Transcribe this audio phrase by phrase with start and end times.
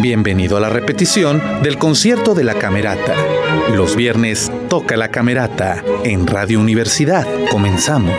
[0.00, 3.14] Bienvenido a la repetición del concierto de la Camerata.
[3.74, 7.26] Los viernes toca la Camerata en Radio Universidad.
[7.50, 8.14] Comenzamos.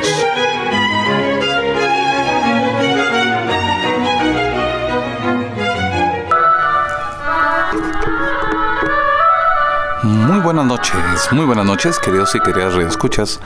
[10.04, 10.94] Muy buenas noches,
[11.32, 13.40] muy buenas noches, queridos y queridas radioescuchas.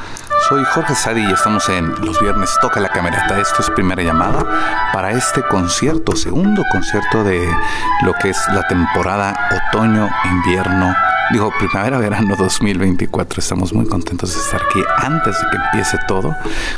[0.48, 3.40] Soy Jorge Sadi y estamos en Los Viernes Toca la Camerata.
[3.40, 4.46] Esto es primera llamada
[4.94, 7.50] para este concierto, segundo concierto de
[8.04, 9.34] lo que es la temporada
[9.72, 10.96] otoño-invierno.
[11.32, 13.40] Digo, primavera-verano 2024.
[13.40, 16.36] Estamos muy contentos de estar aquí antes de que empiece todo.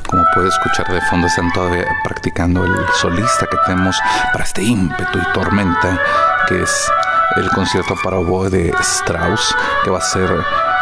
[0.08, 4.00] Como puede escuchar de fondo, están todavía practicando el solista que tenemos
[4.32, 6.00] para este ímpetu y tormenta
[6.48, 6.90] que es
[7.36, 9.54] el concierto para oboe de Strauss,
[9.84, 10.30] que va a ser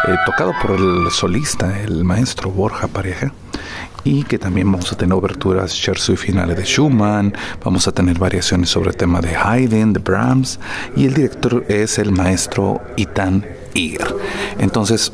[0.07, 3.31] eh, tocado por el solista, el maestro Borja Pareja.
[4.03, 7.33] Y que también vamos a tener oberturas, scherzo y finales de Schumann,
[7.63, 10.59] vamos a tener variaciones sobre el tema de Haydn, de Brahms,
[10.95, 14.15] y el director es el maestro Itan Iger.
[14.59, 15.11] Entonces,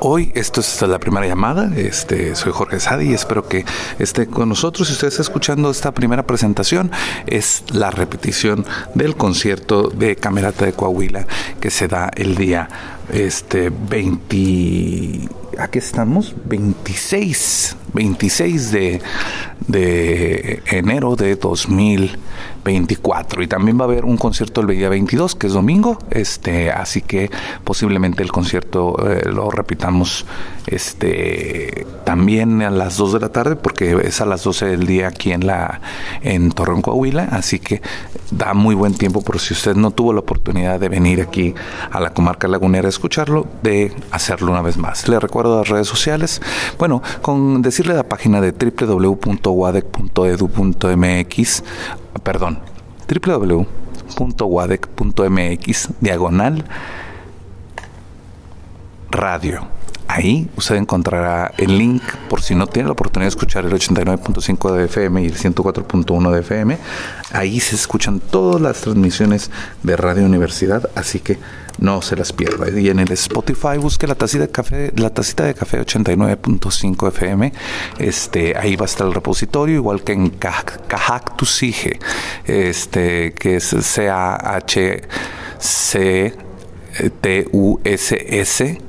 [0.00, 1.72] Hoy, esto es la primera llamada.
[1.74, 3.64] Este, soy Jorge Sadi y espero que
[3.98, 4.86] esté con nosotros.
[4.86, 6.92] Si usted está escuchando esta primera presentación,
[7.26, 11.26] es la repetición del concierto de Camerata de Coahuila
[11.58, 12.68] que se da el día
[13.12, 15.28] este 20
[15.58, 19.00] aquí estamos 26 26 de,
[19.68, 25.46] de enero de 2024 y también va a haber un concierto el día 22 que
[25.46, 27.30] es domingo este así que
[27.64, 30.24] posiblemente el concierto eh, lo repitamos
[30.66, 35.08] este también a las 2 de la tarde porque es a las 12 del día
[35.08, 35.80] aquí en la
[36.22, 37.28] en Torreón Coahuila.
[37.30, 37.82] Así que
[38.30, 41.54] da muy buen tiempo por si usted no tuvo la oportunidad de venir aquí
[41.90, 45.08] a la comarca lagunera a escucharlo de hacerlo una vez más.
[45.08, 46.40] Le recuerdo las redes sociales.
[46.78, 48.52] Bueno con decirle la página de
[49.58, 51.62] www.wadec.edu.mx
[52.22, 52.58] perdón
[53.08, 56.64] www.wadec.mx diagonal
[59.10, 59.66] radio
[60.08, 64.72] Ahí usted encontrará el link por si no tiene la oportunidad de escuchar el 89.5
[64.72, 66.78] de FM y el 104.1 de FM.
[67.32, 69.50] Ahí se escuchan todas las transmisiones
[69.82, 71.38] de Radio Universidad, así que
[71.78, 72.70] no se las pierda.
[72.70, 77.52] Y en el Spotify busque la tacita de café, la tacita de café 89.5 FM.
[77.98, 81.98] Este, ahí va a estar el repositorio, igual que en Cajactusige,
[82.46, 85.02] este, que es C A H
[85.58, 86.34] C
[87.20, 88.87] T U S S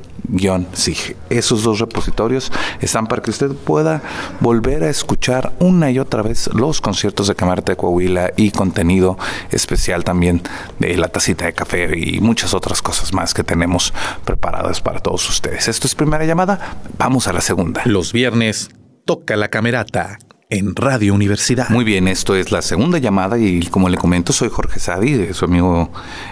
[0.73, 1.15] SIG.
[1.29, 2.51] Esos dos repositorios
[2.81, 4.01] están para que usted pueda
[4.39, 9.17] volver a escuchar una y otra vez los conciertos de Camarata de Coahuila y contenido
[9.51, 10.41] especial también
[10.79, 13.93] de la tacita de café y muchas otras cosas más que tenemos
[14.25, 15.67] preparadas para todos ustedes.
[15.67, 17.81] Esto es primera llamada, vamos a la segunda.
[17.85, 18.69] Los viernes
[19.05, 20.19] toca la camerata
[20.51, 21.69] en Radio Universidad.
[21.69, 25.45] Muy bien, esto es la segunda llamada y como le comento, soy Jorge Sadi, su
[25.45, 25.91] amigo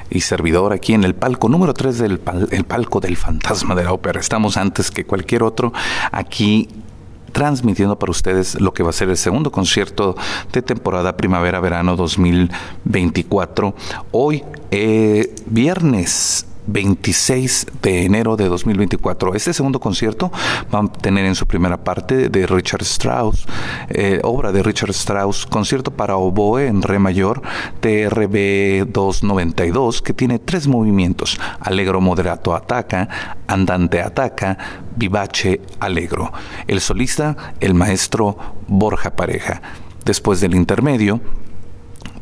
[0.10, 3.94] y servidor aquí en el palco número 3 del el palco del fantasma de la
[3.94, 4.20] ópera.
[4.20, 5.72] Estamos antes que cualquier otro
[6.12, 6.68] aquí
[7.32, 10.16] transmitiendo para ustedes lo que va a ser el segundo concierto
[10.52, 13.76] de temporada primavera-verano 2024.
[14.10, 19.34] Hoy, eh, viernes 26 de enero de 2024.
[19.34, 20.32] Este segundo concierto
[20.74, 23.46] va a tener en su primera parte de Richard Strauss,
[23.90, 27.42] eh, obra de Richard Strauss, concierto para oboe en re mayor,
[27.80, 33.08] TRB 292, que tiene tres movimientos, alegro moderato ataca,
[33.48, 34.58] andante ataca,
[34.96, 36.32] vivace alegro.
[36.68, 39.62] El solista, el maestro Borja Pareja.
[40.06, 41.20] Después del intermedio,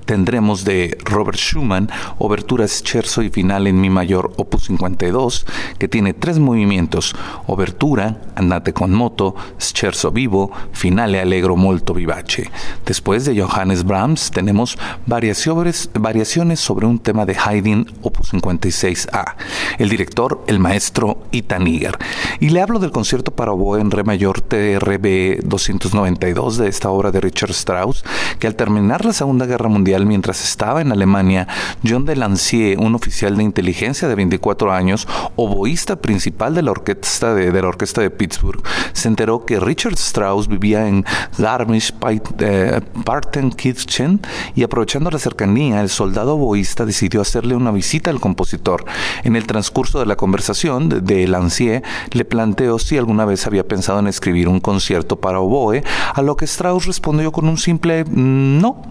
[0.06, 5.46] tendremos de Robert Schumann, Obertura Scherzo y Final en Mi mayor, opus 52,
[5.78, 7.16] que tiene tres movimientos:
[7.48, 12.50] Obertura, Andate con moto, Scherzo vivo, Finale allegro molto vivace.
[12.86, 19.36] Después de Johannes Brahms, tenemos variaciones, variaciones sobre un tema de Haydn, opus 56A.
[19.78, 21.98] El director, el maestro Itaniger.
[22.40, 27.12] Y le hablo del concierto para oboe en Re mayor TRB 292 de esta obra
[27.12, 28.04] de Richard Strauss,
[28.40, 31.48] que al terminar la Segunda Guerra Mundial, mientras estaba en Alemania,
[31.88, 37.52] John Delancier, un oficial de inteligencia de 24 años, oboísta principal de la orquesta de,
[37.52, 41.06] la orquesta de Pittsburgh, se enteró que Richard Strauss vivía en
[41.38, 44.22] Garmisch-Partenkirchen
[44.56, 48.86] y aprovechando la cercanía, el soldado oboísta decidió hacerle una visita al compositor.
[49.24, 54.08] En el transcurso de la conversación, Delancier le planteó si alguna vez había pensado en
[54.08, 55.84] escribir un concierto para oboe,
[56.14, 58.82] a lo que Strauss respondió con un simple mm, no.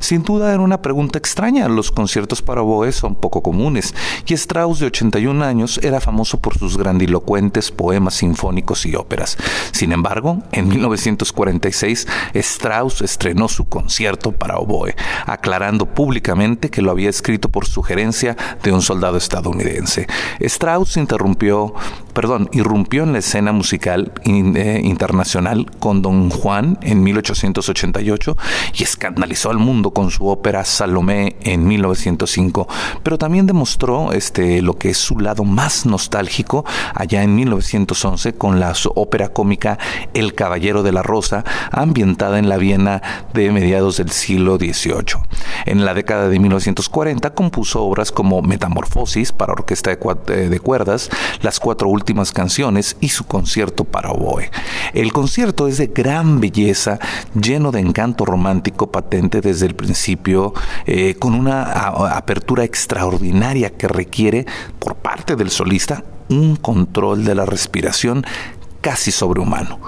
[0.00, 1.68] Sin duda era una pregunta extraña.
[1.68, 3.94] Los conciertos para oboe son poco comunes
[4.26, 9.36] y Strauss, de 81 años, era famoso por sus grandilocuentes poemas sinfónicos y óperas.
[9.72, 14.94] Sin embargo, en 1946, Strauss estrenó su concierto para oboe,
[15.26, 20.06] aclarando públicamente que lo había escrito por sugerencia de un soldado estadounidense.
[20.40, 21.74] Strauss interrumpió,
[22.12, 28.36] perdón, irrumpió en la escena musical eh, internacional con Don Juan en 1888
[28.74, 32.68] y escandalizó al mundo con su ópera Salomé en 1905,
[33.02, 36.64] pero también demostró este, lo que es su lado más nostálgico
[36.94, 39.78] allá en 1911 con la ópera cómica
[40.14, 43.02] El Caballero de la Rosa, ambientada en la Viena
[43.34, 45.20] de mediados del siglo XVIII.
[45.66, 51.10] En la década de 1940 compuso obras como Metamorfosis para orquesta de cuerdas,
[51.42, 51.99] las cuatro últimas
[52.32, 54.50] canciones y su concierto para oboe.
[54.92, 56.98] El concierto es de gran belleza,
[57.34, 60.54] lleno de encanto romántico patente desde el principio,
[60.86, 61.62] eh, con una
[62.16, 64.46] apertura extraordinaria que requiere
[64.78, 68.24] por parte del solista un control de la respiración
[68.80, 69.78] casi sobrehumano.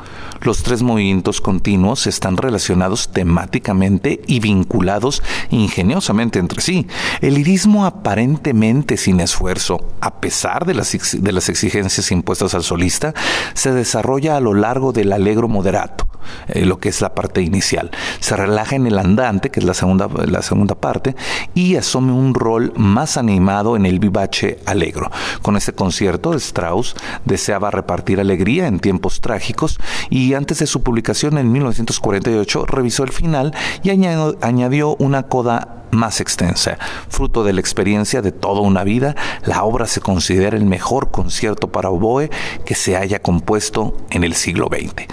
[0.43, 6.89] Los tres movimientos continuos están relacionados temáticamente y vinculados ingeniosamente entre sí.
[7.21, 13.15] El lirismo aparentemente sin esfuerzo, a pesar de las, exigencias impuestas al solista,
[13.55, 16.09] se desarrolla a lo largo del alegro moderato,
[16.49, 17.93] eh, lo que es la parte inicial.
[18.19, 21.15] Se relaja en el andante, que es la segunda, la segunda parte,
[21.55, 25.09] y asume un rol más animado en el vivace alegro.
[25.41, 29.79] Con este concierto, Strauss deseaba repartir alegría en tiempos trágicos
[30.11, 36.20] y antes de su publicación en 1948 revisó el final y añadió, una coda más
[36.20, 36.79] extensa.
[37.08, 39.14] Fruto de la experiencia de toda una vida,
[39.44, 42.31] la obra se considera el mejor concierto para oboe
[42.64, 45.06] que se haya compuesto en el siglo XX.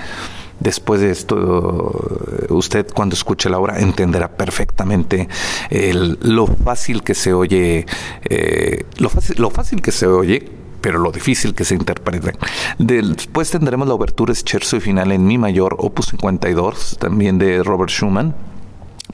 [0.60, 5.30] Después de esto, usted cuando escuche la obra entenderá perfectamente
[5.70, 7.86] lo fácil que se oye,
[8.30, 12.32] eh, lo fácil que se oye pero lo difícil que se interpreta.
[12.78, 17.92] Después tendremos la obertura Scherzo y final en Mi mayor, opus 52, también de Robert
[17.92, 18.36] Schumann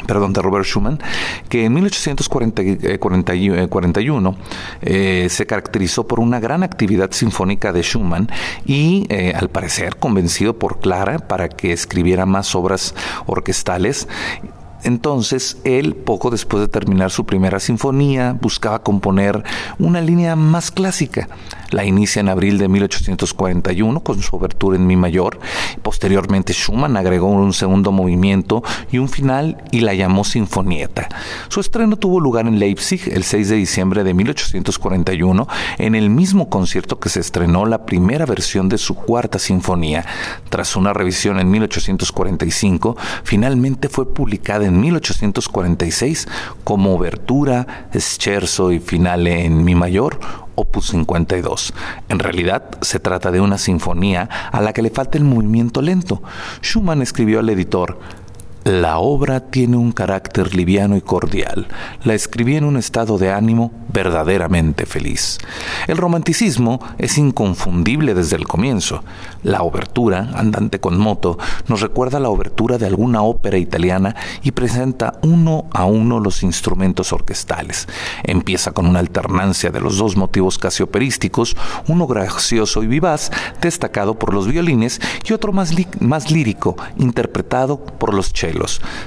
[0.05, 0.99] perdón, de Robert Schumann,
[1.49, 4.35] que en 1841
[4.81, 4.83] eh,
[5.25, 8.29] eh, se caracterizó por una gran actividad sinfónica de Schumann
[8.65, 12.95] y, eh, al parecer, convencido por Clara para que escribiera más obras
[13.25, 14.07] orquestales
[14.85, 19.43] entonces, él, poco después de terminar su primera sinfonía, buscaba componer
[19.79, 21.27] una línea más clásica.
[21.71, 25.39] La inicia en abril de 1841 con su obertura en Mi mayor.
[25.81, 28.61] Posteriormente, Schumann agregó un segundo movimiento
[28.91, 31.09] y un final y la llamó Sinfonieta.
[31.47, 35.47] Su estreno tuvo lugar en Leipzig el 6 de diciembre de 1841,
[35.79, 40.05] en el mismo concierto que se estrenó la primera versión de su cuarta sinfonía.
[40.49, 46.27] Tras una revisión en 1845, finalmente fue publicada en 1846
[46.63, 50.19] como obertura, scherzo y finale en mi mayor,
[50.55, 51.73] opus 52.
[52.09, 56.21] En realidad se trata de una sinfonía a la que le falta el movimiento lento.
[56.61, 57.99] Schumann escribió al editor,
[58.65, 61.67] la obra tiene un carácter liviano y cordial.
[62.03, 65.37] La escribí en un estado de ánimo verdaderamente feliz.
[65.85, 69.03] El romanticismo es inconfundible desde el comienzo.
[69.43, 75.19] La obertura, andante con moto, nos recuerda la obertura de alguna ópera italiana y presenta
[75.21, 77.87] uno a uno los instrumentos orquestales.
[78.23, 81.55] Empieza con una alternancia de los dos motivos casi operísticos,
[81.87, 83.29] uno gracioso y vivaz,
[83.61, 88.54] destacado por los violines, y otro más, más lírico, interpretado por los chelos.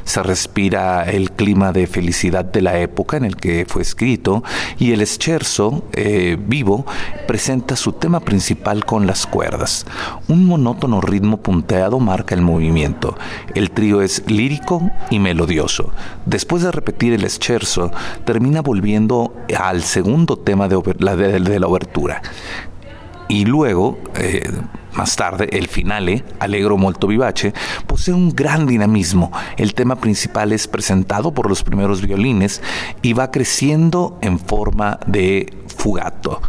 [0.04, 4.42] Se respira el clima de felicidad de la época en el que fue escrito
[4.78, 6.86] y el scherzo eh, vivo
[7.26, 9.86] presenta su tema principal con las cuerdas.
[10.28, 13.16] Un monótono ritmo punteado marca el movimiento.
[13.54, 15.92] El trío es lírico y melodioso.
[16.26, 17.90] Después de repetir el scherzo,
[18.24, 22.22] termina volviendo al segundo tema de, la, de obertura
[23.28, 24.50] y luego, eh,
[24.98, 27.54] más tarde, el finale, Allegro molto vivace,
[27.86, 29.30] posee un gran dinamismo.
[29.56, 32.60] El tema principal es presentado por los primeros violines
[33.00, 36.42] y va creciendo en forma de fugato.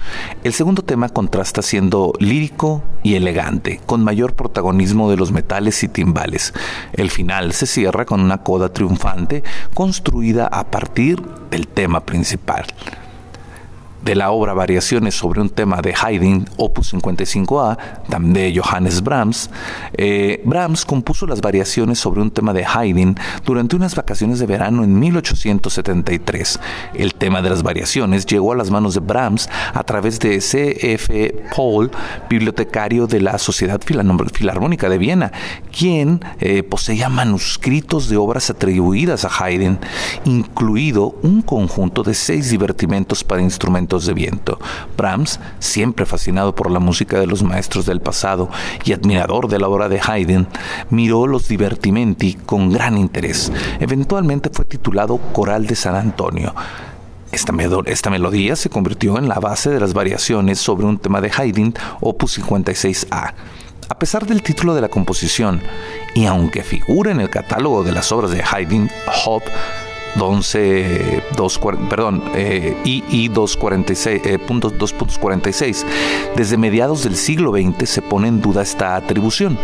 [0.44, 5.88] El segundo tema contrasta siendo lírico y elegante, con mayor protagonismo de los metales y
[5.88, 6.56] timbales.
[6.94, 9.44] El final se cierra con una coda triunfante
[9.76, 12.66] construida a partir del tema principal.
[14.04, 17.78] De la obra Variaciones sobre un tema de Haydn, opus 55A,
[18.20, 19.50] de Johannes Brahms,
[19.94, 23.16] eh, Brahms compuso las variaciones sobre un tema de Haydn
[23.46, 26.60] durante unas vacaciones de verano en 1873.
[26.94, 31.44] El tema de las variaciones llegó a las manos de Brahms a través de C.F.
[31.56, 31.92] Paul,
[32.30, 35.32] bibliotecario de la Sociedad Filarmónica de Viena,
[35.78, 39.80] quien eh, poseía manuscritos de obras atribuidas a Haydn,
[40.26, 44.60] incluido un conjunto de seis divertimentos para instrumentos de viento.
[44.96, 48.50] Brahms, siempre fascinado por la música de los maestros del pasado
[48.86, 50.48] y admirador de la obra de Haydn,
[50.92, 53.52] miró los divertimenti con gran interés.
[53.80, 56.54] Eventualmente fue titulado Coral de San Antonio.
[57.32, 57.52] Esta,
[58.10, 62.40] melodía se convirtió en la base de las variaciones sobre un tema de Haydn, opus
[62.40, 63.34] 56A.
[63.90, 65.62] A pesar del título de la composición,
[66.14, 68.90] y aunque figura en el catálogo de las obras de Haydn,
[69.26, 69.44] Hop
[70.18, 75.84] 11, 2, perdón, eh, II 2.46.
[75.84, 75.86] Eh,
[76.36, 79.58] Desde mediados del siglo XX se pone en duda esta atribución.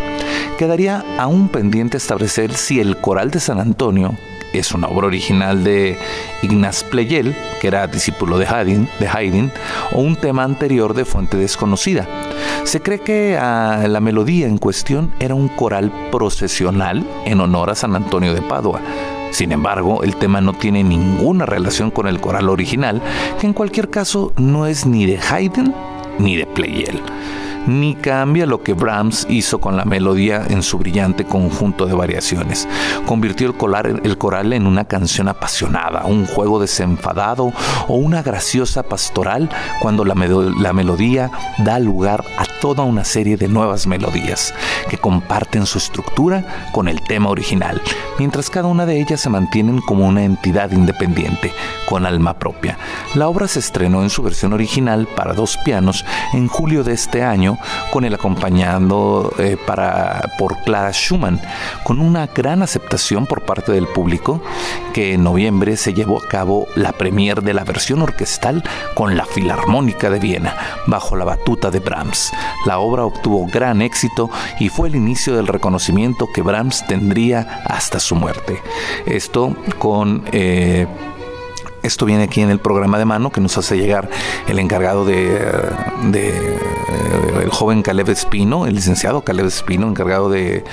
[0.58, 4.16] Quedaría aún pendiente establecer si el coral de San Antonio
[4.54, 5.98] es una obra original de
[6.42, 9.52] Ignaz Pleyel, que era discípulo de Haydn, de Haydn,
[9.92, 12.08] o un tema anterior de fuente desconocida.
[12.64, 17.76] Se cree que ah, la melodía en cuestión era un coral procesional en honor a
[17.76, 18.80] San Antonio de Padua
[19.36, 23.02] sin embargo, el tema no tiene ninguna relación con el coral original,
[23.38, 25.76] que en cualquier caso no es ni de Haydn
[26.20, 27.02] ni de Pleyel
[27.68, 32.68] ni cambia lo que Brahms hizo con la melodía en su brillante conjunto de variaciones.
[33.06, 37.54] Convirtió el coral, en una canción apasionada, un juego desenfadado
[37.88, 39.50] o una graciosa pastoral
[39.82, 44.54] cuando la, la melodía da lugar a toda una serie de nuevas melodías
[44.90, 47.82] que comparten su estructura con el tema original,
[48.18, 51.54] mientras cada una de ellas se mantienen como una entidad independiente,
[51.88, 52.78] con alma propia.
[53.14, 57.24] La obra se estrenó en su versión original para dos pianos en julio de este
[57.24, 57.55] año
[57.92, 61.42] con el acompañando eh, para, por Clara Schumann,
[61.84, 64.42] con una gran aceptación por parte del público,
[64.94, 69.26] que en noviembre se llevó a cabo la premier de la versión orquestal con la
[69.26, 70.56] Filarmónica de Viena,
[70.88, 72.32] bajo la batuta de Brahms.
[72.66, 78.00] La obra obtuvo gran éxito y fue el inicio del reconocimiento que Brahms tendría hasta
[78.00, 78.62] su muerte.
[79.06, 80.24] Esto con...
[80.32, 80.88] Eh,
[81.86, 84.10] esto viene aquí en el programa de mano que nos hace llegar
[84.48, 85.40] el encargado de,
[86.12, 86.60] de
[87.42, 90.64] el joven Caleb Espino, el licenciado Caleb Espino, encargado de,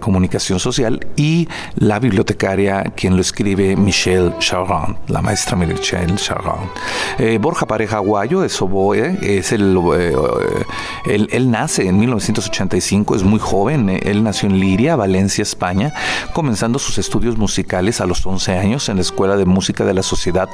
[0.00, 6.70] comunicación social, y la bibliotecaria, quien lo escribe, Michelle Charron, la maestra Michelle Charron.
[7.18, 10.12] Eh, Borja Pareja Guayo es oboe, es el, eh,
[11.06, 15.92] él, él, nace en 1985, es muy joven, él nació en Liria, Valencia, España,
[16.32, 19.99] comenzando sus estudios musicales a los 11 años en la Escuela de Música de la
[20.02, 20.48] Sociedad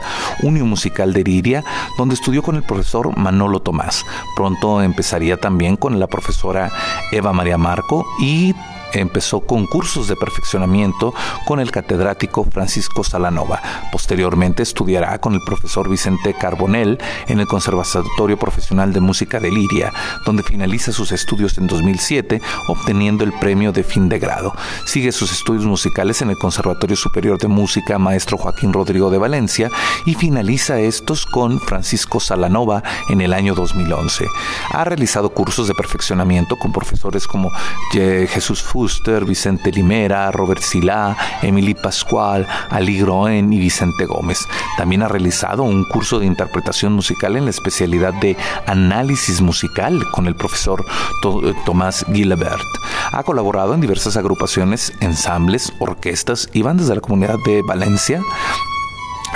[0.67, 1.65] Musical de Liria,
[1.99, 4.05] donde estudió con el profesor Manolo Tomás.
[4.35, 6.71] Pronto empezaría también con la profesora
[7.13, 8.55] Eva María Marco y
[8.93, 11.15] empezó con cursos de perfeccionamiento
[11.47, 13.63] con el catedrático Francisco Salanova.
[13.93, 19.93] Posteriormente estudiará con el profesor Vicente Carbonell en el Conservatorio Profesional de Música de Liria,
[20.25, 24.55] donde finaliza sus estudios en 2007, obteniendo el premio de fin de grado.
[24.85, 29.71] Sigue sus estudios musicales en el Conservatorio Superior de Música Maestro Joaquín Rodrigo de Valencia
[30.05, 34.27] y finaliza estos con Francisco Salanova en el año 2011.
[34.71, 37.51] Ha realizado cursos de perfeccionamiento con profesores como
[37.93, 38.63] Jesús
[39.27, 44.47] Vicente Limera, Robert Silá, Emily Pascual, Ali Groen y Vicente Gómez.
[44.77, 50.27] También ha realizado un curso de interpretación musical en la especialidad de análisis musical con
[50.27, 50.85] el profesor
[51.65, 52.61] Tomás Gilbert.
[53.13, 58.21] Ha colaborado en diversas agrupaciones, ensambles, orquestas y bandas de la comunidad de Valencia,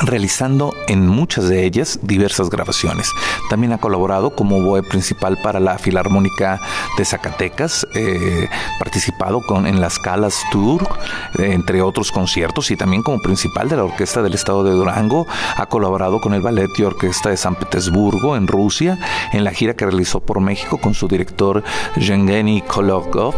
[0.03, 3.11] realizando en muchas de ellas diversas grabaciones.
[3.49, 6.61] También ha colaborado como voz principal para la Filarmónica
[6.97, 10.89] de Zacatecas, eh, participado con, en las Calas Tour,
[11.39, 15.27] eh, entre otros conciertos, y también como principal de la Orquesta del Estado de Durango.
[15.57, 18.99] Ha colaborado con el Ballet y Orquesta de San Petersburgo, en Rusia,
[19.33, 21.63] en la gira que realizó por México con su director
[21.97, 23.35] Yevgeny Kolokov,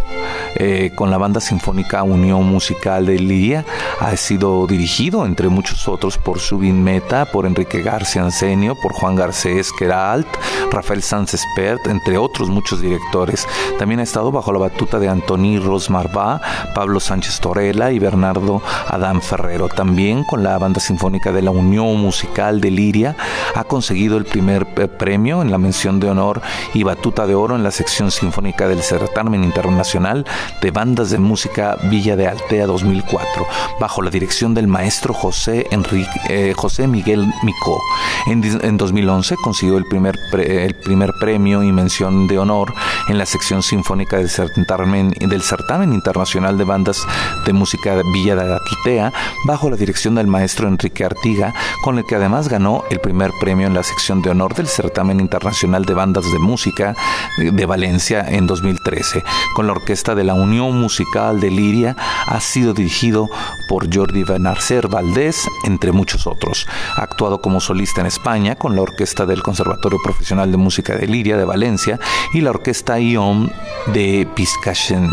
[0.56, 3.64] eh, con la Banda Sinfónica Unión Musical de Lidia.
[4.00, 9.16] Ha sido dirigido, entre muchos otros, por Subin Meta, por Enrique García Ansenio, por Juan
[9.16, 10.26] Garcés Queralt,
[10.70, 13.46] Rafael Sanz Espert, entre otros muchos directores.
[13.78, 16.40] También ha estado bajo la batuta de Antoni Rosmarvá,
[16.74, 19.68] Pablo Sánchez Torella y Bernardo Adán Ferrero.
[19.68, 23.16] También con la Banda Sinfónica de la Unión Musical de Liria
[23.54, 24.66] ha conseguido el primer
[24.98, 26.42] premio en la mención de honor
[26.74, 30.26] y batuta de oro en la sección sinfónica del certamen internacional
[30.60, 33.46] de bandas de música Villa de Altea 2004,
[33.78, 37.78] bajo la dirección del maestro José, Enrique, eh, José Miguel Micó.
[38.26, 42.72] En, 2011 consiguió el primer, el primer premio y mención de honor
[43.08, 47.06] en la sección sinfónica del certamen, del certamen internacional de bandas
[47.44, 49.12] de música Villa de Altea,
[49.44, 53.66] bajo la dirección del maestro Enrique Artiga, con el que además ganó el primer premio
[53.66, 56.94] en la sección de honor del certamen internacional de bandas de música
[57.38, 59.22] de Valencia en 2013.
[59.54, 61.96] Con la orquesta de la Unión Musical de Liria
[62.26, 63.28] ha sido dirigido
[63.68, 66.66] por Jordi Benarcer Valdés, entre muchos otros.
[66.96, 71.06] Ha actuado como solista en España con la orquesta del Conservatorio Profesional de Música de
[71.06, 71.98] Liria de Valencia
[72.32, 73.48] y la orquesta IOM
[73.92, 75.10] de Pizcachent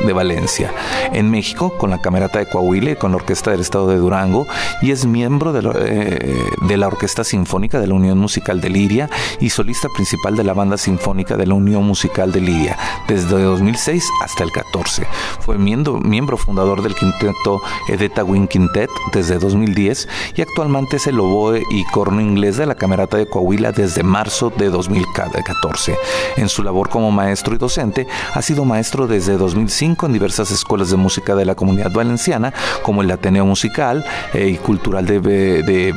[0.00, 0.72] de Valencia.
[1.12, 4.46] En México con la Camerata de Coahuila y con la Orquesta del Estado de Durango
[4.82, 8.70] y es miembro de la, eh, de la Orquesta Sinfónica de la Unión Musical de
[8.70, 9.08] Liria
[9.40, 14.08] y solista principal de la Banda Sinfónica de la Unión Musical de Liria desde 2006
[14.22, 15.06] hasta el 14.
[15.40, 21.18] Fue miembro, miembro fundador del quinteto Edeta Wing Quintet desde 2010 y actualmente es el
[21.18, 25.96] oboe y corno inglés de la Camerata de Coahuila desde marzo de 2014.
[26.36, 30.90] En su labor como maestro y docente ha sido maestro desde 2005 en diversas escuelas
[30.90, 35.94] de música de la comunidad valenciana como el Ateneo Musical eh, y Cultural de, de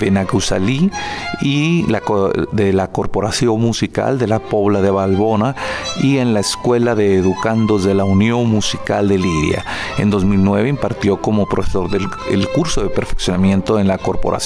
[1.41, 1.85] y
[2.51, 5.55] de la Corporación Musical de la Pobla de Balbona
[6.01, 9.65] y en la Escuela de Educandos de la Unión Musical de Liria.
[9.97, 14.37] En 2009 impartió como profesor del el curso de perfeccionamiento en la Corporación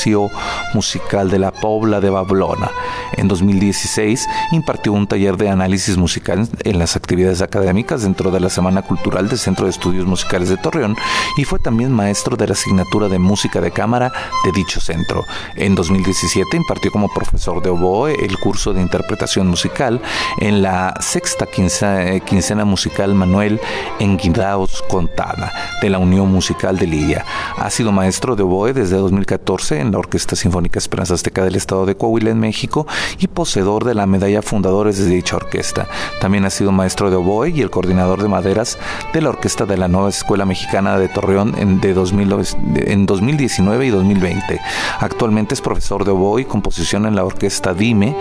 [0.73, 2.71] Musical de la Pobla de Bablona.
[3.13, 8.49] En 2016 impartió un taller de análisis musical en las actividades académicas dentro de la
[8.49, 10.95] Semana Cultural del Centro de Estudios Musicales de Torreón
[11.37, 14.11] y fue también maestro de la asignatura de música de cámara
[14.45, 15.25] de dicho centro.
[15.55, 20.01] En 2017 impartió como profesor de oboe el curso de interpretación musical
[20.39, 23.59] en la sexta eh, quincena, musical Manuel
[23.99, 27.25] Enguidaos Contada de la Unión Musical de Lidia.
[27.57, 31.85] Ha sido maestro de oboe desde 2014 en la Orquesta Sinfónica Esperanza Azteca del Estado
[31.85, 32.87] de Coahuila en México
[33.19, 35.87] y poseedor de la medalla Fundadores de dicha orquesta.
[36.19, 38.77] También ha sido maestro de oboe y el coordinador de maderas
[39.13, 43.89] de la Orquesta de la Nueva Escuela Mexicana de Torreón en, de en 2019 y
[43.89, 44.61] 2020.
[44.99, 48.15] Actualmente es profesor de oboe y composición en la Orquesta Dime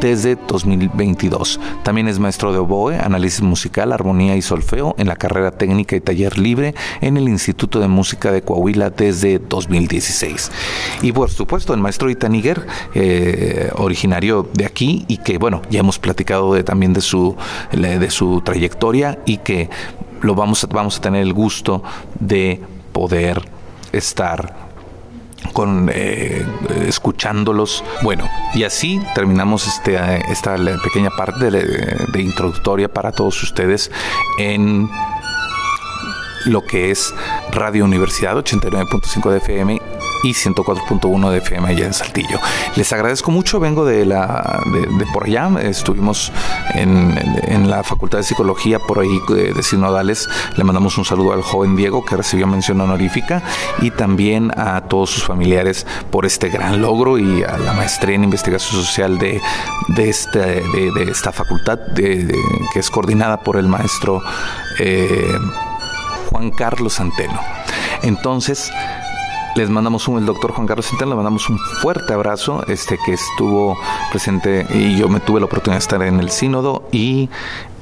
[0.00, 1.60] desde 2022.
[1.82, 6.00] También es maestro de oboe, análisis musical, armonía y solfeo en la carrera técnica y
[6.00, 10.50] taller libre en el Instituto de Música de Coahuila desde 2016.
[11.02, 15.98] Y por supuesto, el maestro Itaniger, eh, originario de aquí y que, bueno, ya hemos
[15.98, 17.36] platicado de, también de su,
[17.72, 19.70] de su trayectoria y que
[20.22, 21.82] lo vamos vamos a tener el gusto
[22.18, 22.60] de
[22.92, 23.42] poder
[23.92, 24.70] estar
[25.52, 26.44] con eh,
[26.86, 27.82] escuchándolos.
[28.02, 29.98] Bueno, y así terminamos este,
[30.30, 33.90] esta pequeña parte de introductoria para todos ustedes
[34.38, 34.88] en
[36.46, 37.14] lo que es
[37.52, 42.38] Radio Universidad 89.5 de FM y 104.1 de FM allá en Saltillo.
[42.76, 46.32] Les agradezco mucho, vengo de, la, de, por allá, estuvimos
[46.74, 47.10] en,
[47.68, 51.76] la Facultad de Psicología por ahí de, de Sinodales, le mandamos un saludo al joven
[51.76, 53.42] Diego que recibió mención honorífica
[53.80, 58.24] y también a todos sus familiares por este gran logro y a la maestría en
[58.24, 59.40] investigación social de,
[59.88, 62.32] de, este, de, esta facultad que
[62.74, 64.22] es coordinada por el maestro
[64.78, 65.38] eh,
[66.30, 67.40] Juan Carlos Centeno.
[68.02, 68.72] Entonces,
[69.56, 73.14] les mandamos un, el doctor Juan Carlos Centeno, le mandamos un fuerte abrazo, este que
[73.14, 73.76] estuvo
[74.10, 77.28] presente y yo me tuve la oportunidad de estar en el sínodo y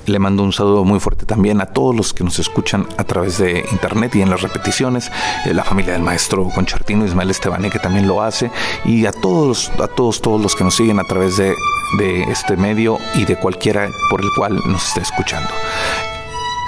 [0.06, 3.38] le mando un saludo muy fuerte también a todos los que nos escuchan a través
[3.38, 5.10] de internet y en las repeticiones,
[5.44, 8.50] eh, la familia del maestro Conchartino Ismael Estebané que también lo hace
[8.84, 11.54] y a todos, a todos, todos los que nos siguen a través de,
[11.98, 15.50] de este medio y de cualquiera por el cual nos esté escuchando.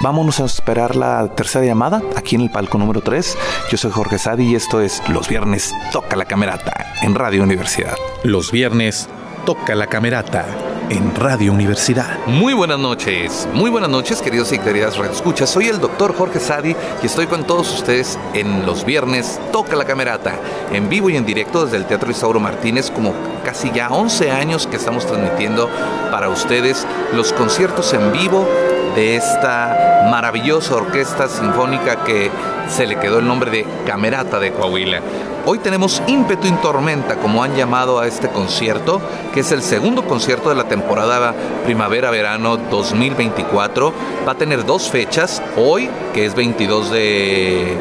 [0.01, 3.37] Vámonos a esperar la tercera llamada aquí en el palco número 3.
[3.69, 7.93] Yo soy Jorge Sadi y esto es Los Viernes Toca la Camerata en Radio Universidad.
[8.23, 9.07] Los Viernes
[9.45, 10.43] Toca la Camerata
[10.89, 12.17] en Radio Universidad.
[12.25, 15.51] Muy buenas noches, muy buenas noches queridos y queridas escuchas.
[15.51, 19.85] Soy el doctor Jorge Sadi y estoy con todos ustedes en los viernes Toca la
[19.85, 20.33] Camerata,
[20.73, 23.13] en vivo y en directo desde el Teatro Isauro Martínez, como
[23.45, 25.69] casi ya 11 años que estamos transmitiendo
[26.09, 28.47] para ustedes los conciertos en vivo
[28.95, 32.29] de esta maravillosa orquesta sinfónica que
[32.67, 35.01] se le quedó el nombre de Camerata de Coahuila.
[35.45, 39.01] Hoy tenemos ímpetu y tormenta, como han llamado a este concierto,
[39.33, 41.33] que es el segundo concierto de la temporada
[41.65, 43.93] primavera-verano 2024.
[44.27, 47.77] Va a tener dos fechas, hoy, que es 22 de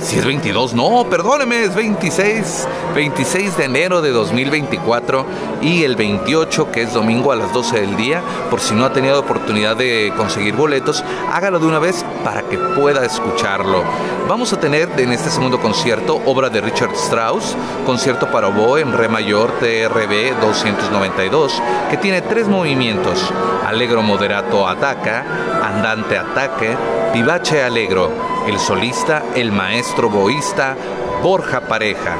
[0.00, 5.26] si es 22, no, perdóneme, es 26, 26 de enero de 2024
[5.62, 8.22] y el 28, que es domingo a las 12 del día.
[8.50, 12.58] Por si no ha tenido oportunidad de conseguir boletos, hágalo de una vez para que
[12.58, 13.82] pueda escucharlo.
[14.28, 18.92] Vamos a tener en este segundo concierto obra de Richard Strauss, concierto para oboe en
[18.92, 23.32] re mayor TRB 292, que tiene tres movimientos:
[23.66, 25.24] Alegro moderato ataca,
[25.64, 26.76] andante ataque,
[27.12, 30.76] vivace allegro el solista, el maestro boísta
[31.22, 32.16] Borja Pareja.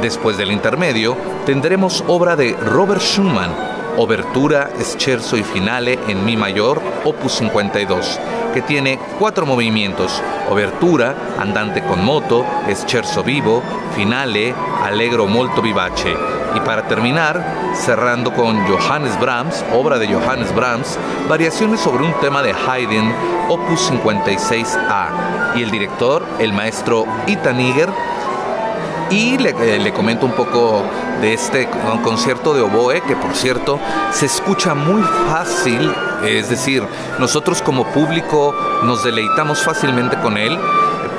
[0.00, 3.50] Después del intermedio, tendremos obra de Robert Schumann,
[3.96, 8.18] Obertura, Scherzo y Finale en Mi mayor, opus 52,
[8.54, 12.44] que tiene cuatro movimientos: Obertura, Andante con moto,
[12.74, 13.62] Scherzo vivo,
[13.94, 16.31] Finale, Allegro molto vivace.
[16.54, 17.42] Y para terminar,
[17.74, 23.12] cerrando con Johannes Brahms, obra de Johannes Brahms, variaciones sobre un tema de Haydn,
[23.48, 25.56] opus 56A.
[25.56, 27.88] Y el director, el maestro Ita Niger,
[29.10, 30.82] y le, eh, le, comento un poco
[31.20, 31.68] de este
[32.02, 33.78] concierto de oboe, que por cierto
[34.10, 36.82] se escucha muy fácil, es decir,
[37.18, 40.58] nosotros como público nos deleitamos fácilmente con él,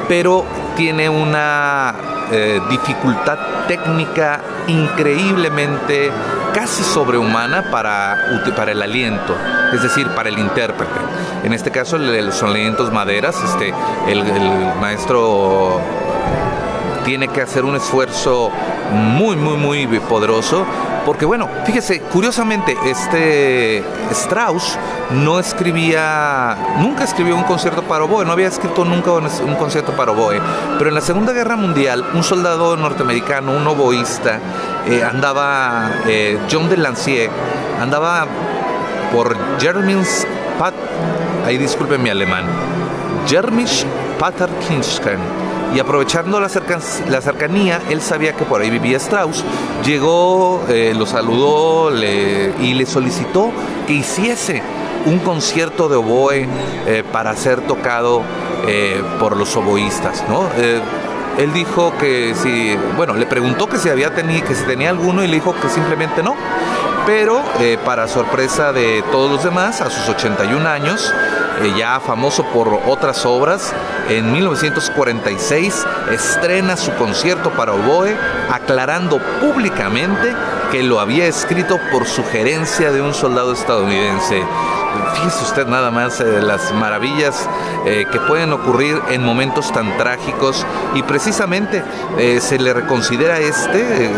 [0.07, 0.43] pero
[0.75, 1.93] tiene una
[2.31, 3.37] eh, dificultad
[3.77, 6.11] técnica increíblemente
[6.53, 8.15] casi sobrehumana para,
[8.55, 9.35] para el aliento,
[9.73, 10.93] es decir, para el intérprete.
[11.43, 13.73] En este caso, los alientos maderas, este,
[14.07, 14.23] el
[14.79, 15.81] maestro
[17.03, 18.51] tiene que hacer un esfuerzo
[18.93, 20.65] muy, muy, muy poderoso.
[21.05, 24.77] Porque bueno, fíjese, curiosamente, este Strauss
[25.11, 30.13] no escribía, nunca escribió un concierto para oboe, no había escrito nunca un, concierto para
[30.13, 30.39] oboe.
[30.77, 34.39] Pero en la Segunda Guerra Mundial, un soldado norteamericano, un oboísta,
[34.87, 37.29] eh, andaba, eh, John de Lancier,
[37.81, 38.25] andaba
[39.11, 40.25] por Jermins
[40.57, 40.73] Pat,
[41.45, 42.45] ahí disculpen mi alemán,
[43.27, 43.85] Jermisch
[44.19, 45.42] Paterkinschen
[45.73, 49.43] y aprovechando la, cercanía, él sabía que por ahí vivía Strauss,
[49.83, 53.51] llegó, eh, lo saludó y le solicitó
[53.87, 54.61] que hiciese
[55.05, 56.47] un concierto de oboe
[56.87, 58.21] eh, para ser tocado
[58.67, 60.47] eh, por los oboístas, ¿no?
[61.35, 65.23] él dijo que si, bueno, le preguntó que si había tenido, que si tenía alguno
[65.23, 66.35] y le dijo que simplemente no.
[67.07, 67.41] Pero
[67.83, 71.11] para sorpresa de todos los demás, a sus 81 años,
[71.61, 73.73] eh, ya famoso por otras obras,
[74.09, 78.15] en 1946 estrena su concierto para oboe,
[78.51, 80.33] aclarando públicamente
[80.71, 84.43] que lo había escrito por sugerencia de un soldado estadounidense.
[85.15, 87.47] Fíjese usted nada más eh, las maravillas
[87.85, 91.83] eh, que pueden ocurrir en momentos tan trágicos y precisamente
[92.39, 94.11] se le reconsidera este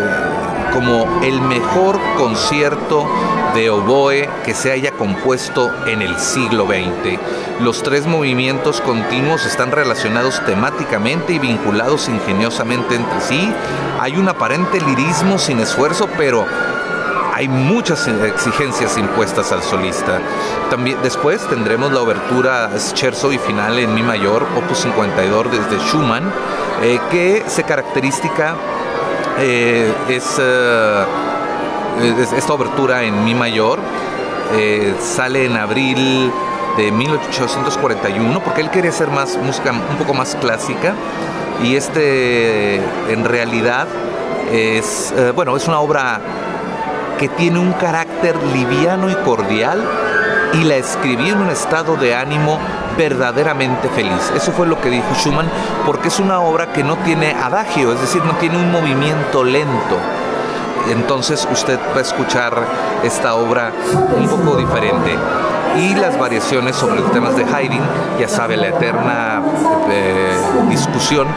[0.74, 3.08] como el mejor concierto
[3.56, 7.18] de oboe que se haya compuesto en el siglo XX.
[7.62, 13.52] Los tres movimientos continuos están relacionados temáticamente y vinculados ingeniosamente entre sí.
[14.00, 16.46] Hay un aparente lirismo sin esfuerzo, pero
[17.34, 20.20] hay muchas exigencias impuestas al solista.
[20.70, 26.32] También después tendremos la obertura scherzo y final en mi mayor, opus 52 desde Schumann,
[26.82, 28.56] eh, que se característica
[29.38, 30.39] eh, eh, es,
[32.01, 33.79] esta obertura en mi mayor.
[34.99, 36.31] sale en abril
[36.77, 40.93] de 1841, porque él quería hacer más música un poco más clásica
[41.63, 43.88] y este en realidad
[44.51, 46.19] es, eh, bueno, es una obra
[47.17, 49.84] que tiene un carácter liviano y cordial
[50.53, 52.60] y la escribí en un estado de ánimo
[52.97, 54.31] verdaderamente feliz.
[54.36, 55.47] Eso fue lo que dijo Schumann,
[55.86, 59.97] porque es una obra que no tiene adagio, es decir, no tiene un movimiento lento.
[60.89, 62.54] Entonces usted va a escuchar
[63.04, 63.71] esta obra
[64.17, 65.15] un poco diferente.
[65.78, 67.82] Y las variaciones sobre los temas de Haydn,
[68.19, 69.43] ya sabe, la eterna
[69.89, 70.38] eh,
[70.69, 71.28] discusión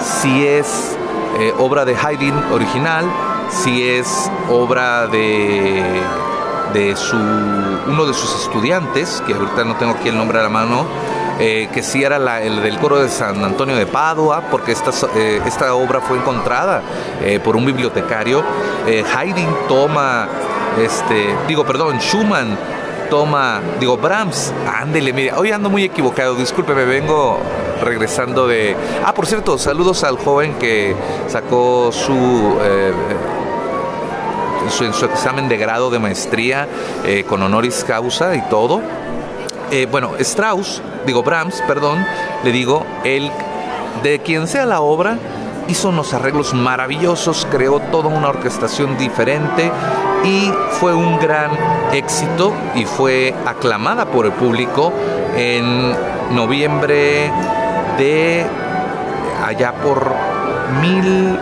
[0.00, 0.96] si es
[1.38, 3.04] eh, obra de Haydn original,
[3.50, 5.82] si es obra de,
[6.72, 10.48] de su, uno de sus estudiantes, que ahorita no tengo aquí el nombre a la
[10.48, 10.86] mano,
[11.38, 14.90] eh, que sí era el del coro de San Antonio de Padua, porque esta,
[15.46, 16.82] esta obra fue encontrada
[17.44, 18.42] por un bibliotecario.
[18.86, 20.28] Haydn toma,
[20.82, 22.56] este, digo, perdón, Schumann
[23.10, 27.38] toma, digo, Brahms, ándele, mire, hoy ando muy equivocado, discúlpeme, vengo
[27.82, 28.76] regresando de...
[29.04, 30.94] Ah, por cierto, saludos al joven que
[31.28, 32.58] sacó su...
[32.62, 32.92] Eh,
[34.70, 36.66] su, en su examen de grado de maestría
[37.04, 38.82] eh, con honoris causa y todo.
[39.70, 42.04] eh, bueno, Strauss, digo Brahms, perdón,
[42.44, 43.30] le digo, el
[44.02, 45.18] de quien sea la obra,
[45.68, 49.70] hizo unos arreglos maravillosos, creó toda una orquestación diferente
[50.24, 51.50] y fue un gran
[51.92, 54.92] éxito y fue aclamada por el público
[55.36, 55.94] en
[56.34, 57.30] noviembre
[57.98, 58.46] de
[59.44, 60.12] allá por
[60.80, 61.38] mil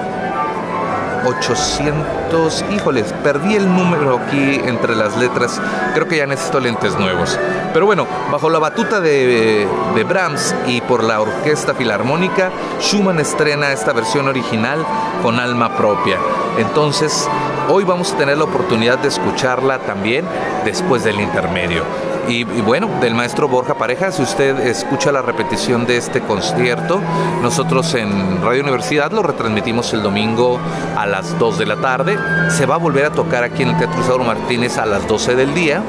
[1.25, 5.61] 800, híjoles, perdí el número aquí entre las letras,
[5.95, 7.39] creo que ya necesito lentes nuevos.
[7.73, 13.73] Pero bueno, bajo la batuta de, de Brahms y por la Orquesta Filarmónica, Schumann estrena
[13.73, 14.85] esta versión original
[15.23, 16.19] con alma propia.
[16.59, 17.29] Entonces,
[17.69, 20.25] hoy vamos a tener la oportunidad de escucharla también
[20.65, 21.85] después del intermedio.
[22.29, 27.01] Y, bueno, del maestro Borja Pareja, si usted escucha la repetición de este concierto,
[27.43, 30.59] nosotros en Radio Universidad lo retransmitimos el domingo
[30.97, 32.19] a las 2 de la tarde.
[32.51, 35.35] Se va a volver a tocar aquí en el Teatro Isidoro Martínez a las 12
[35.35, 35.83] del día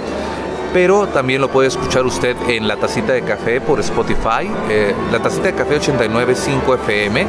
[0.76, 5.20] pero también lo puede escuchar usted en La Tacita de Café por Spotify, eh, La
[5.20, 7.26] Tacita de Café 895 FM,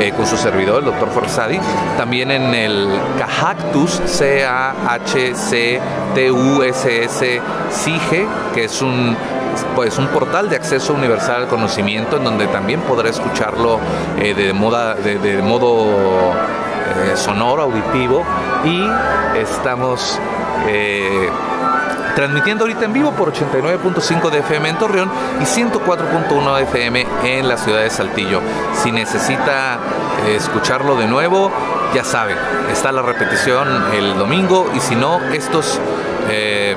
[0.00, 1.60] eh, con su servidor, el doctor Forzadi,
[1.98, 4.62] también en el Cahactus, C-A-H-C-T-U-S-S,
[7.70, 9.14] CIGE, que es un
[9.74, 13.78] pues un portal de acceso universal al conocimiento en donde también podrá escucharlo
[14.18, 16.32] eh, de, moda, de, modo
[17.14, 18.24] sonoro, auditivo.
[18.64, 18.88] Y
[19.38, 20.18] estamos
[22.16, 27.46] transmitiendo ahorita en vivo por 89.5 de FM en Torreón y 104.1 de FM en
[27.46, 28.40] la ciudad de Saltillo.
[28.82, 29.78] Si necesita
[30.26, 31.52] eh, escucharlo de nuevo,
[31.94, 32.34] ya sabe,
[32.72, 35.78] está la repetición el domingo y si no, estos
[36.30, 36.74] eh,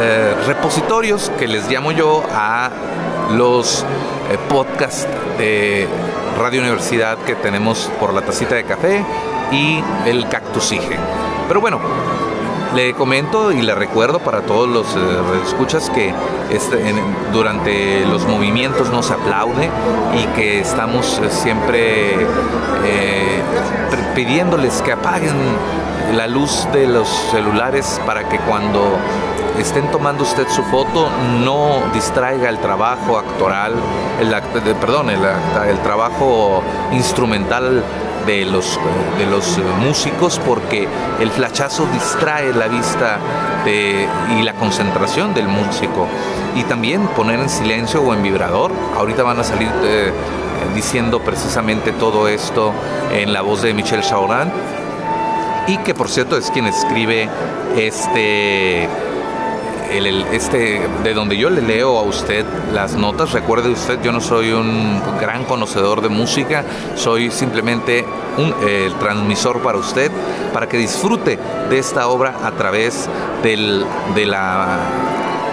[0.00, 2.70] eh, repositorios que les llamo yo a
[3.30, 3.86] los
[4.48, 5.06] podcasts
[5.38, 5.86] de
[6.40, 9.04] Radio Universidad que tenemos por la tacita de café
[9.52, 10.96] y el cactusige.
[11.46, 11.80] Pero bueno,
[12.74, 14.98] le comento y le recuerdo para todos los eh,
[15.46, 16.14] escuchas que
[16.50, 16.94] este,
[17.32, 19.70] durante los movimientos no se aplaude
[20.14, 22.14] y que estamos eh, siempre
[22.84, 23.42] eh,
[24.14, 25.36] pidiéndoles que apaguen
[26.14, 28.96] la luz de los celulares para que cuando
[29.58, 31.08] estén tomando usted su foto
[31.44, 33.74] no distraiga el trabajo actoral,
[34.20, 35.20] el, perdón, el,
[35.68, 37.82] el trabajo instrumental
[38.26, 38.78] de los,
[39.18, 40.88] de los músicos porque
[41.20, 43.18] el flachazo distrae la vista
[43.66, 46.06] y la concentración del músico.
[46.54, 48.72] Y también poner en silencio o en vibrador.
[48.96, 50.12] Ahorita van a salir eh,
[50.74, 52.72] diciendo precisamente todo esto
[53.12, 54.52] en la voz de Michel Chaurán.
[55.66, 57.28] Y que por cierto es quien escribe
[57.76, 58.88] este
[59.92, 64.52] este, de donde yo le leo a usted las notas, recuerde usted, yo no soy
[64.52, 68.04] un gran conocedor de música, soy simplemente
[68.38, 68.54] un
[68.98, 70.10] transmisor para usted,
[70.52, 73.08] para que disfrute de esta obra a través
[73.42, 74.78] del, de la,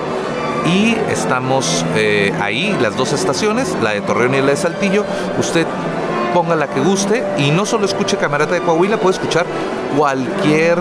[0.66, 5.04] y estamos eh, ahí, las dos estaciones, la de Torreón y la de Saltillo.
[5.38, 5.66] Usted
[6.32, 9.46] ponga la que guste y no solo escuche Camarata de Coahuila, puede escuchar
[9.96, 10.78] cualquier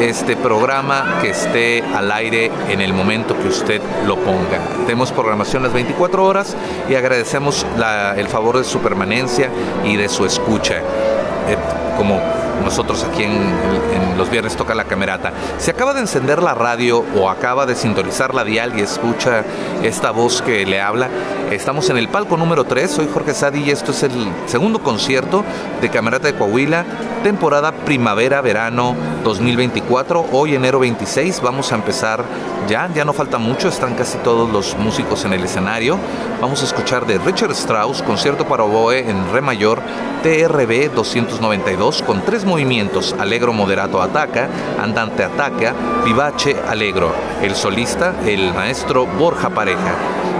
[0.00, 4.58] este programa que esté al aire en el momento que usted lo ponga.
[4.84, 6.54] Tenemos programación las 24 horas
[6.88, 7.66] y agradecemos
[8.16, 9.50] el favor de su permanencia
[9.84, 10.76] y de su escucha.
[10.76, 11.56] Eh,
[11.96, 12.20] como
[12.64, 13.76] nosotros aquí en,
[14.16, 15.30] los viernes toca la camerata.
[15.58, 19.44] Si acaba de encender la radio o acaba de sintonizar la dial y escucha
[19.82, 21.10] esta voz que le habla,
[21.50, 22.90] estamos en el palco número 3.
[22.90, 24.12] Soy Jorge Sadi y esto es el
[24.46, 25.44] segundo concierto
[25.82, 26.86] de Camerata de Coahuila,
[27.22, 30.26] temporada primavera-verano 2024.
[30.32, 32.24] Hoy, enero 26, vamos a empezar
[32.68, 35.98] ya, ya no falta mucho, están casi todos los músicos en el escenario.
[36.40, 39.80] Vamos a escuchar de Richard Strauss, concierto para oboe en re mayor,
[40.22, 44.48] TRB 292, con tres movimientos, Alegro moderato ataca,
[44.80, 47.12] Andante ataca, Vivace Alegro.
[47.42, 49.94] El solista, el maestro Borja Pareja.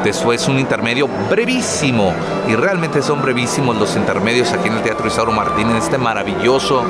[0.04, 2.12] Después un intermedio brevísimo,
[2.48, 6.84] y realmente son brevísimos los intermedios aquí en el Teatro Isauro Martín, en este maravilloso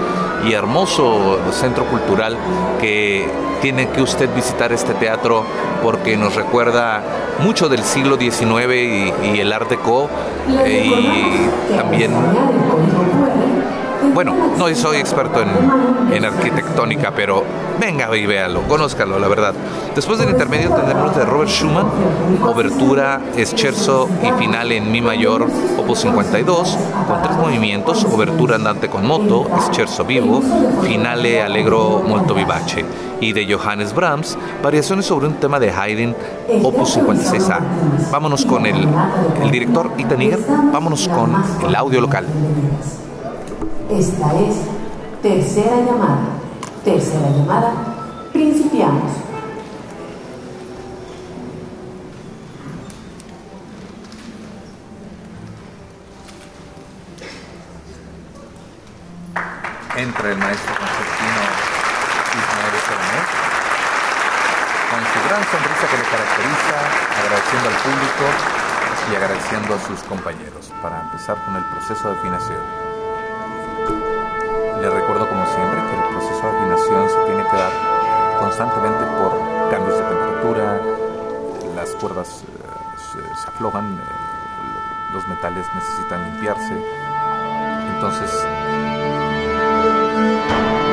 [0.46, 2.37] y hermoso centro cultural
[2.81, 3.26] que
[3.61, 5.44] tiene que usted visitar este teatro
[5.83, 7.02] porque nos recuerda
[7.40, 10.09] mucho del siglo XIX y, el Art Deco
[10.64, 12.12] eh, y también
[14.16, 15.50] bueno, no soy experto en,
[16.11, 17.44] en arquitectónica, pero
[17.79, 19.52] venga y véalo, conózcalo, la verdad.
[19.94, 21.87] Después del intermedio tendremos de Robert Schumann,
[22.42, 29.07] Obertura, Scherzo y final en Mi mayor, opus 52, con tres movimientos, Obertura andante con
[29.07, 30.40] moto, Scherzo vivo,
[30.83, 32.87] Finale allegro molto vivace.
[33.20, 36.16] Y de Johannes Brahms, variaciones sobre un tema de Haydn,
[36.62, 37.61] opus 56A.
[38.11, 38.88] Vámonos con el,
[39.42, 41.35] el director Ethan vámonos con
[41.68, 42.24] el audio local.
[43.90, 44.57] Esta es
[45.22, 46.18] tercera llamada.
[46.85, 47.72] Tercera llamada.
[48.33, 49.12] Principiamos.
[59.96, 61.42] Entra el maestro concertino
[62.37, 63.46] Ismael Salomés
[64.90, 66.77] con su gran sonrisa que le caracteriza,
[67.22, 68.25] agradeciendo al público
[69.11, 72.95] y agradeciendo a sus compañeros para empezar con el proceso de afinación.
[74.81, 77.72] Le recuerdo como siempre que el proceso de afinación se tiene que dar
[78.40, 80.81] constantemente por cambios de temperatura,
[81.75, 86.75] las cuerdas eh, se, aflojan, eh, los metales necesitan limpiarse.
[87.94, 88.31] Entonces,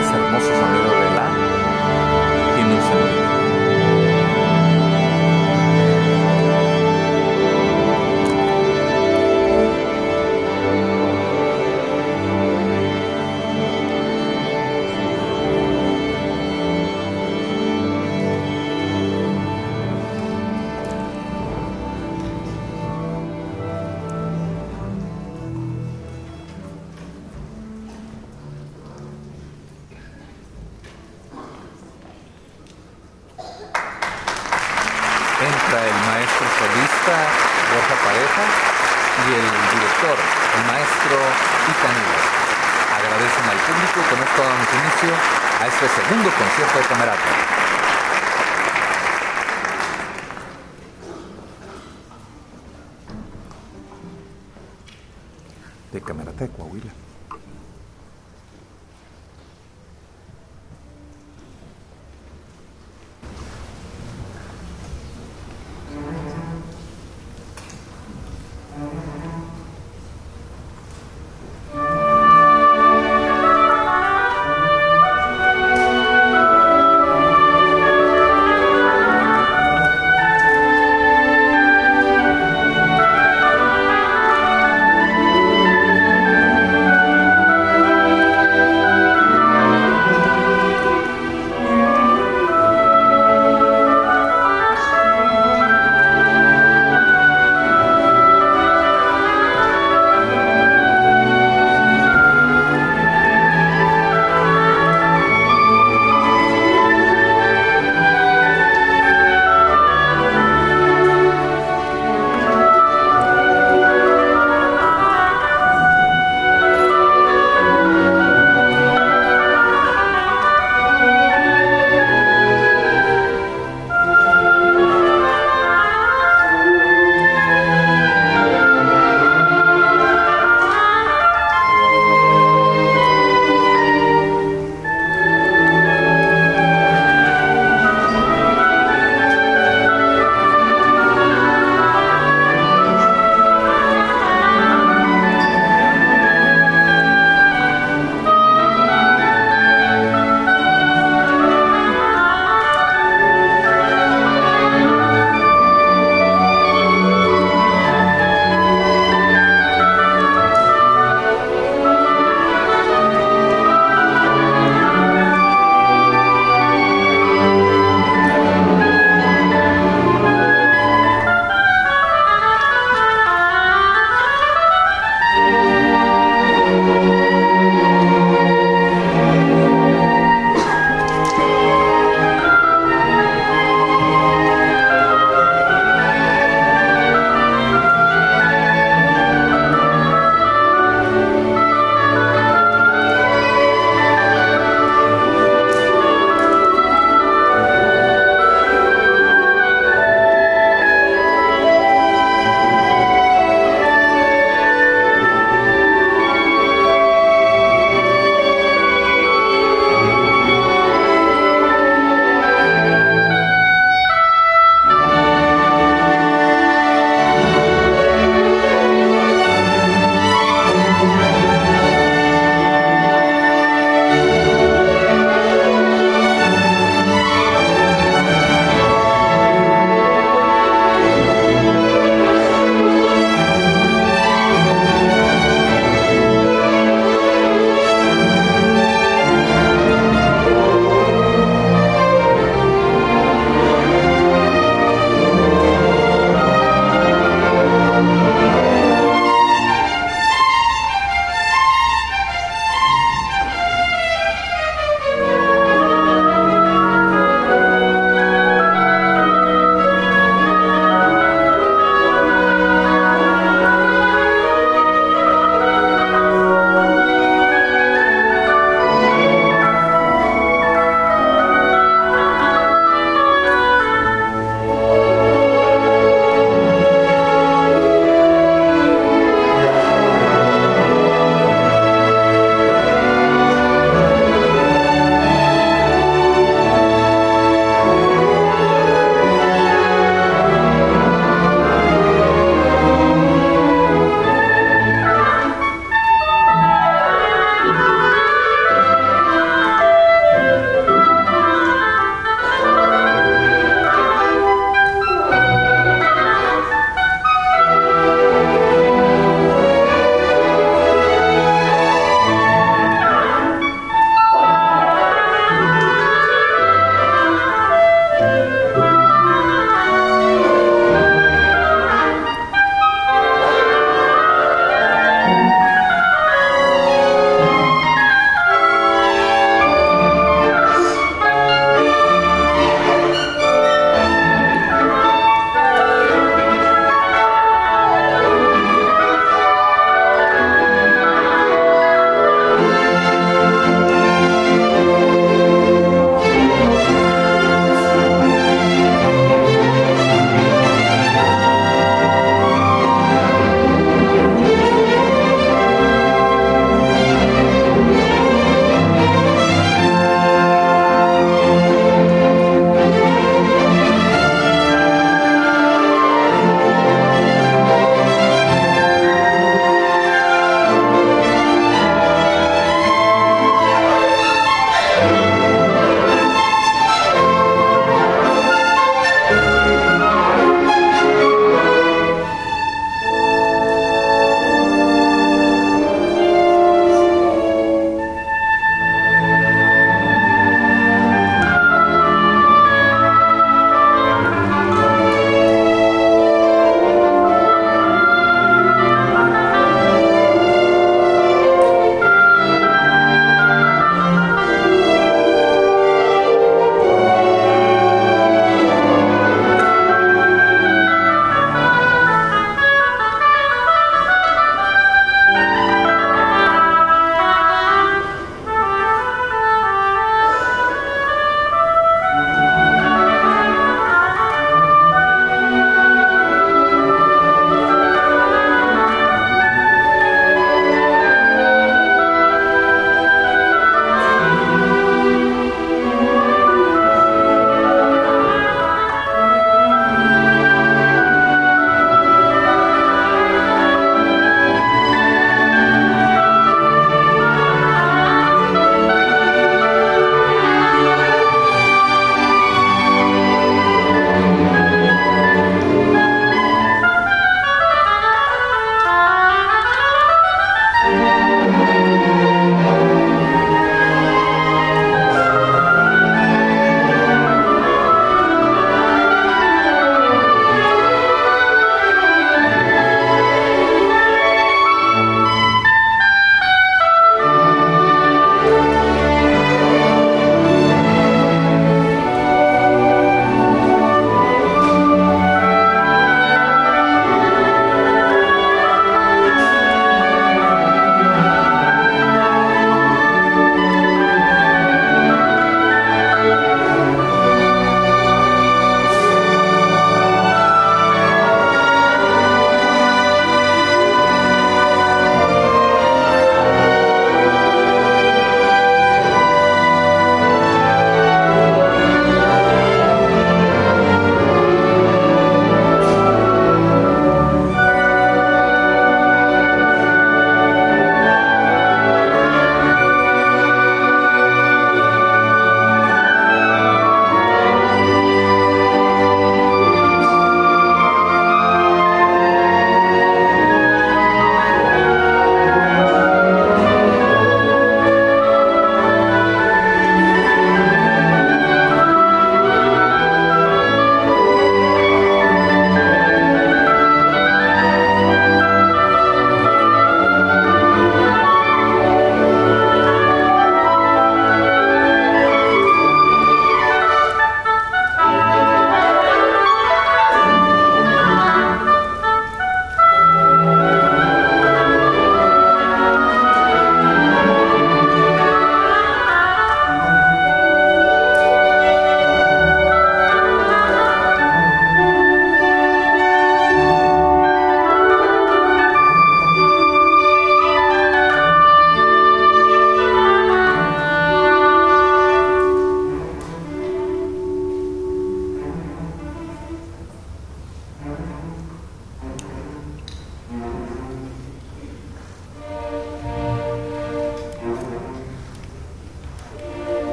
[0.00, 1.26] ese hermoso sonido de la
[2.56, 3.27] tiene un sentido.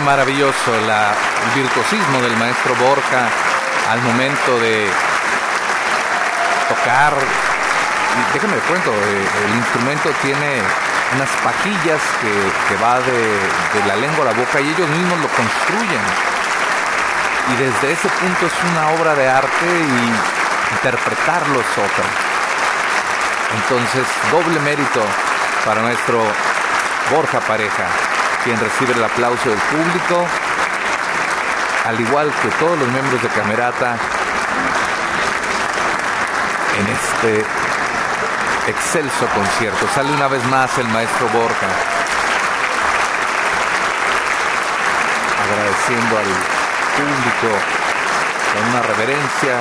[0.00, 3.28] Maravilloso la, el virtuosismo del maestro Borja
[3.90, 4.88] al momento de
[6.68, 7.12] tocar.
[7.14, 10.62] Y déjenme cuento, eh, el instrumento tiene
[11.14, 13.20] unas pajillas que, va de,
[13.74, 16.04] de la lengua a la boca y ellos mismos lo construyen.
[17.52, 22.06] Y desde ese punto es una obra de arte y interpretarlo es otra.
[23.54, 25.00] Entonces, doble mérito
[25.64, 26.22] para nuestro
[27.10, 27.86] Borja Pareja,
[28.46, 30.24] quien recibe el aplauso del público,
[31.84, 33.96] al igual que todos los miembros de Camerata
[36.78, 37.44] en este
[38.68, 39.88] excelso concierto.
[39.92, 41.66] Sale una vez más el maestro Borja,
[45.42, 46.30] agradeciendo al
[46.94, 47.58] público
[48.54, 49.56] con una reverencia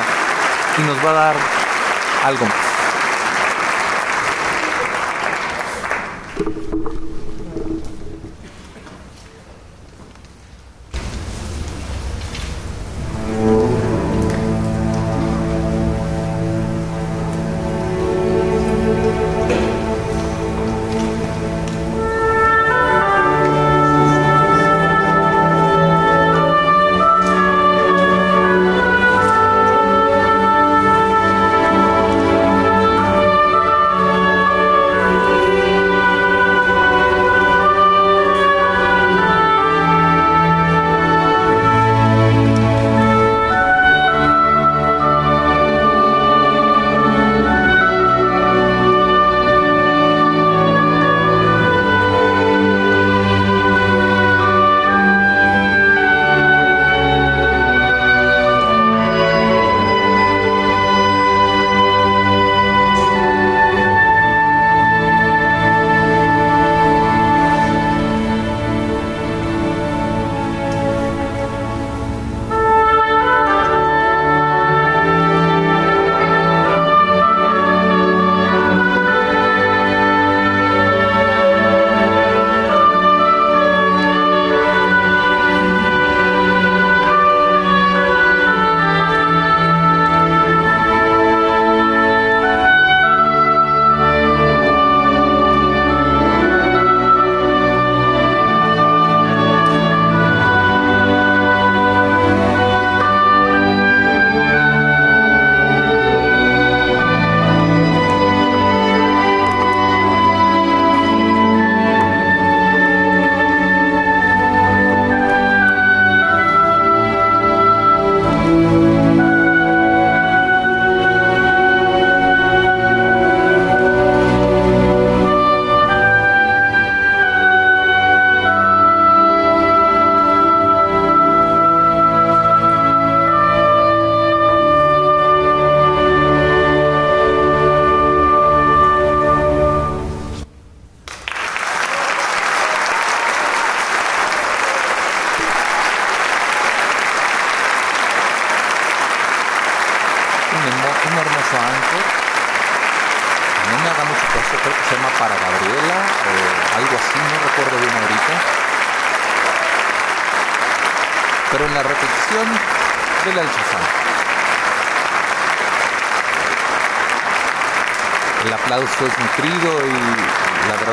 [0.78, 1.36] y nos va a dar
[2.24, 2.65] algo más.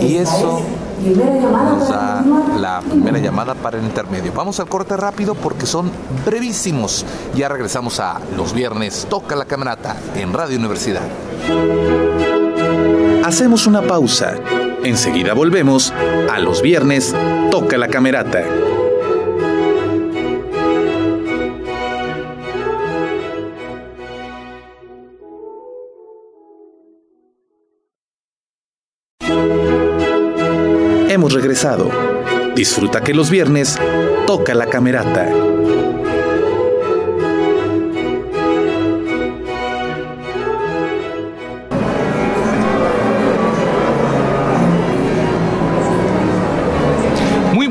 [0.00, 0.62] Y eso
[1.04, 2.24] nos da
[2.58, 4.32] la primera llamada para el intermedio.
[4.34, 5.90] Vamos al corte rápido porque son
[6.24, 7.04] brevísimos.
[7.34, 11.02] Ya regresamos a los viernes Toca la Camerata en Radio Universidad.
[13.24, 14.34] Hacemos una pausa.
[14.84, 15.92] Enseguida volvemos
[16.32, 17.14] a los viernes
[17.50, 18.42] Toca la Camerata.
[32.54, 33.78] Disfruta que los viernes
[34.26, 35.28] toca la camerata.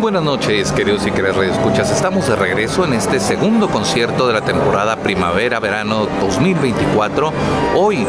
[0.08, 1.92] buenas noches, queridos y queridas escuchas.
[1.92, 7.34] Estamos de regreso en este segundo concierto de la temporada primavera-verano 2024.
[7.76, 8.08] Hoy,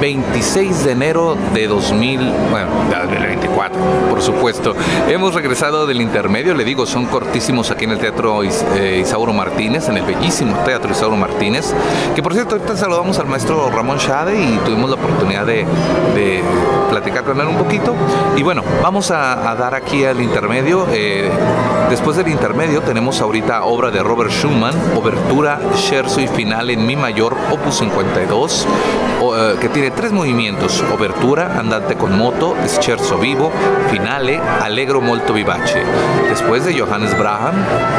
[0.00, 2.18] 26 de enero de 2000,
[2.50, 3.80] bueno, 2024,
[4.10, 4.74] por supuesto.
[5.08, 9.88] Hemos regresado del intermedio, le digo, son cortísimos aquí en el Teatro eh, Isauro Martínez,
[9.88, 11.72] en el bellísimo Teatro Isauro Martínez.
[12.14, 15.64] Que por cierto, ahorita saludamos al maestro Ramón Shade y tuvimos la oportunidad de,
[16.90, 17.94] platicar con él un poquito.
[18.36, 20.86] Y bueno, vamos a, dar aquí al intermedio.
[20.92, 21.30] Eh,
[21.90, 26.96] después del intermedio tenemos ahorita obra de Robert Schumann, Obertura, Scherzo y Final en Mi
[26.96, 28.66] mayor, opus 52,
[29.32, 33.50] eh, que tiene tres movimientos: Obertura, Andante con moto, Scherzo vivo,
[33.90, 35.82] Finale, Allegro molto vivace.
[36.28, 37.54] Después de Johannes Braham,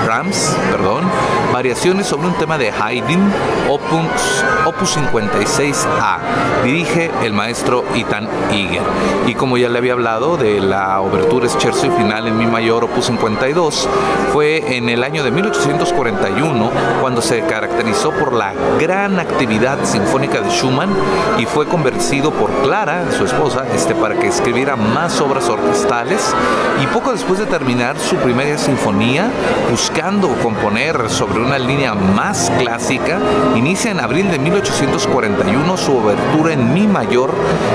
[0.06, 1.04] Brahms, perdón,
[1.52, 3.32] variaciones sobre un tema de Haydn,
[3.70, 6.18] opus, opus 56A.
[6.64, 8.84] Dirige el maestro Itan Iger.
[9.28, 12.84] Y como ya le había hablado de la Obertura, Scherzo y Final en Mi mayor,
[12.84, 13.88] opus 52,
[14.34, 16.72] fue en el año de 1841
[17.02, 20.90] cuando se caracterizó por la gran actividad sinfónica de Schumann
[21.38, 26.34] y fue convencido por Clara, su esposa, este, para que escribiera más obras orquestales
[26.82, 29.30] y poco después de terminar su primera sinfonía,
[29.70, 33.20] buscando componer sobre una línea más clásica,
[33.56, 37.34] inicia en abril de 1841 su obertura en Mi mayor,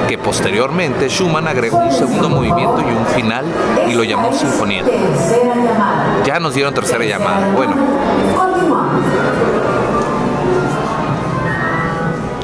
[0.08, 3.44] que posteriormente Schumann agregó un segundo movimiento y un final
[3.88, 4.84] y lo llamó Sinfonía.
[6.24, 7.52] Ya nos dieron tercera llamada.
[7.54, 7.74] Bueno.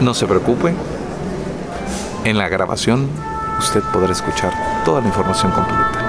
[0.01, 0.75] No se preocupe.
[2.25, 3.09] En la grabación
[3.59, 4.53] usted podrá escuchar
[4.85, 6.03] toda la información completa.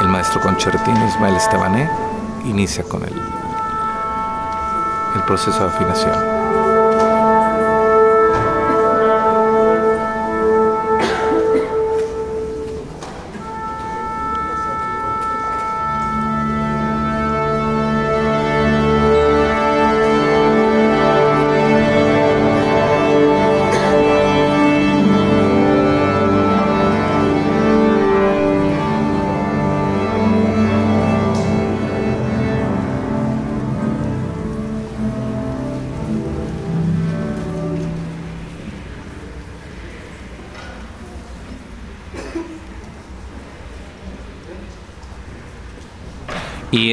[0.00, 1.90] El maestro concertino Ismael Estebané
[2.44, 3.14] inicia con el,
[5.16, 6.43] el proceso de afinación.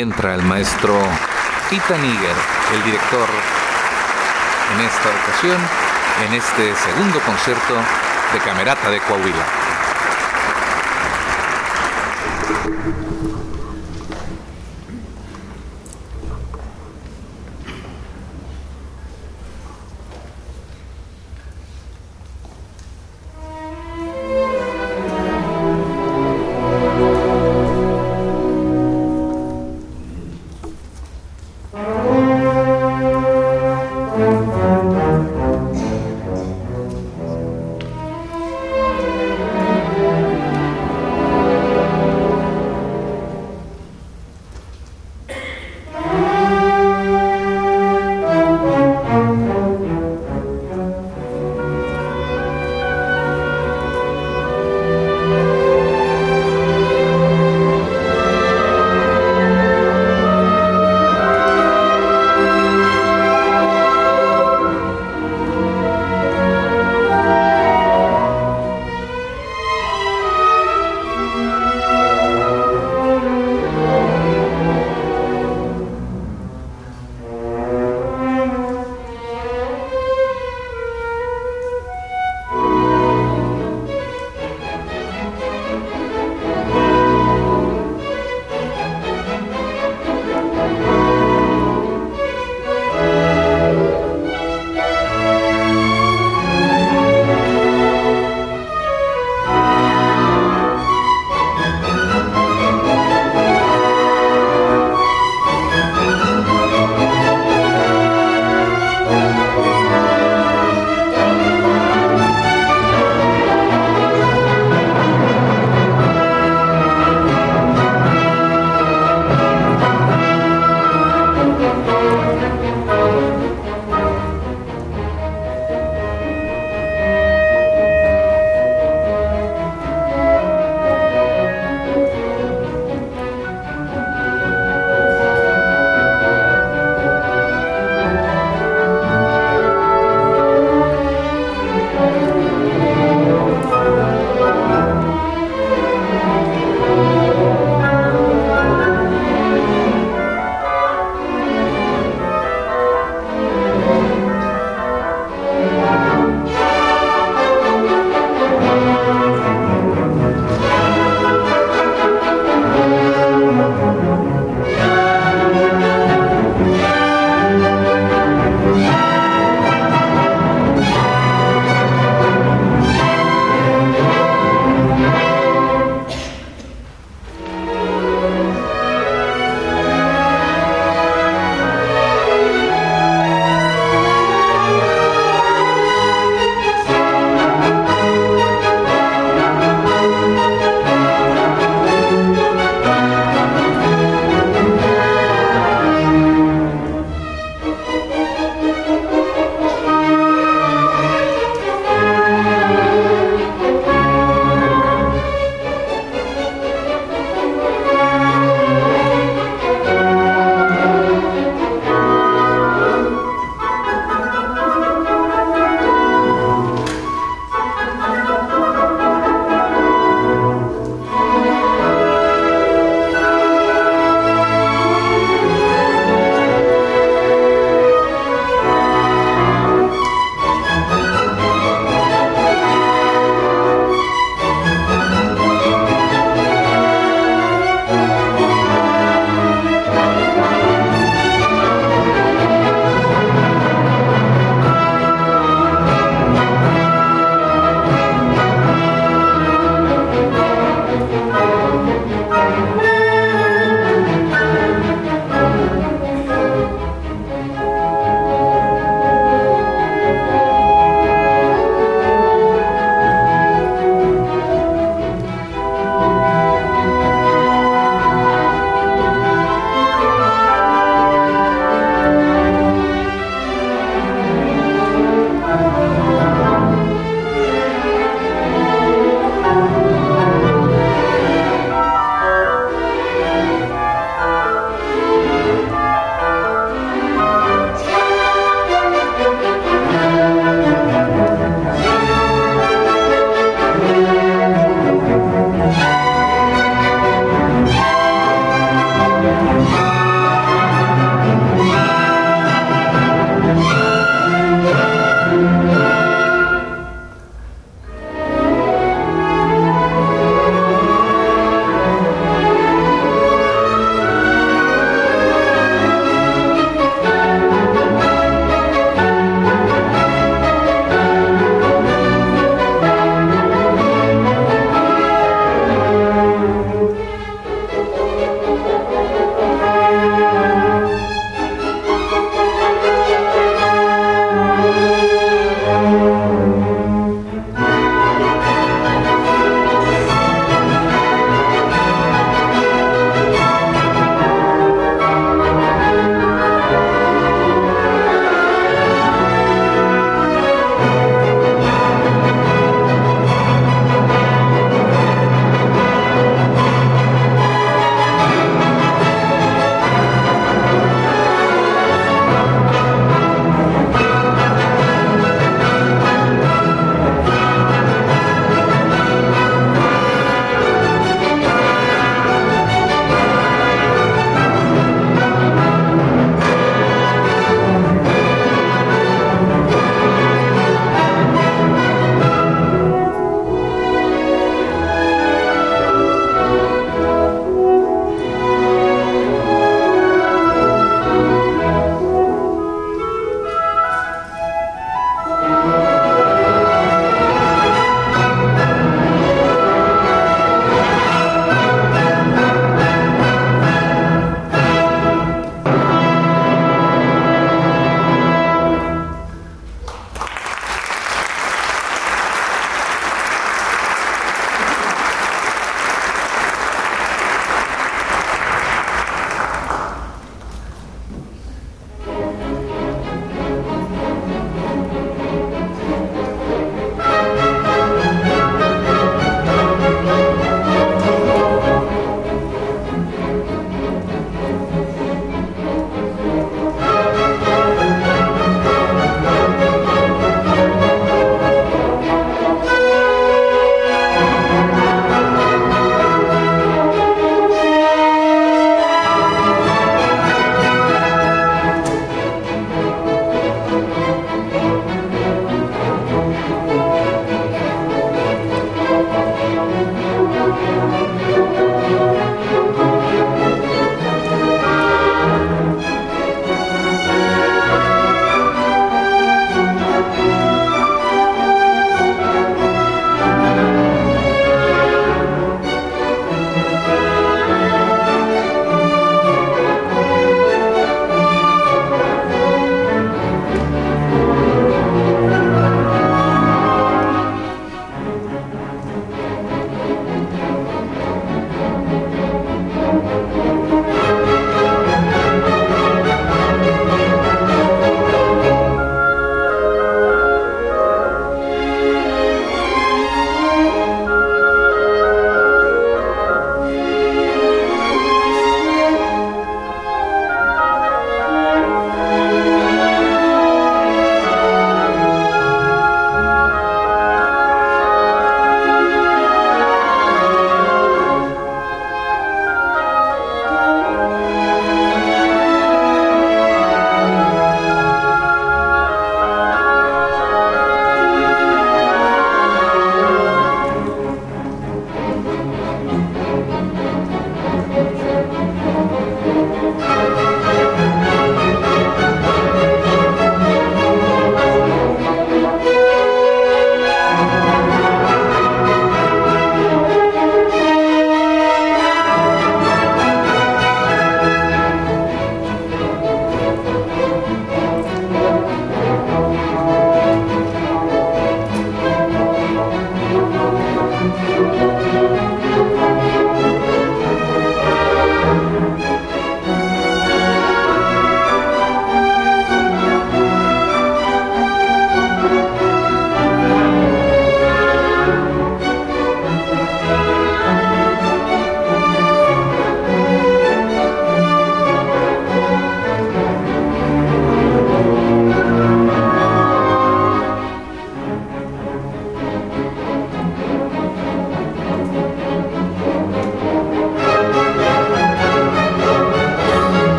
[0.00, 0.94] Entra el maestro
[1.70, 2.36] Ita Niger,
[2.74, 3.28] el director
[4.74, 5.58] en esta ocasión,
[6.26, 7.74] en este segundo concierto
[8.32, 9.59] de Camerata de Coahuila.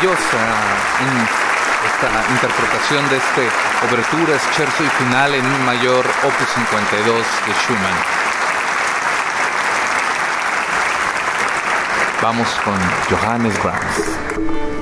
[0.00, 0.38] Maravillosa
[1.86, 3.48] esta interpretación de este
[3.90, 7.94] obertura, scherzo y final en un mayor opus 52 de Schumann.
[12.22, 12.78] Vamos con
[13.10, 14.79] Johannes Brahms.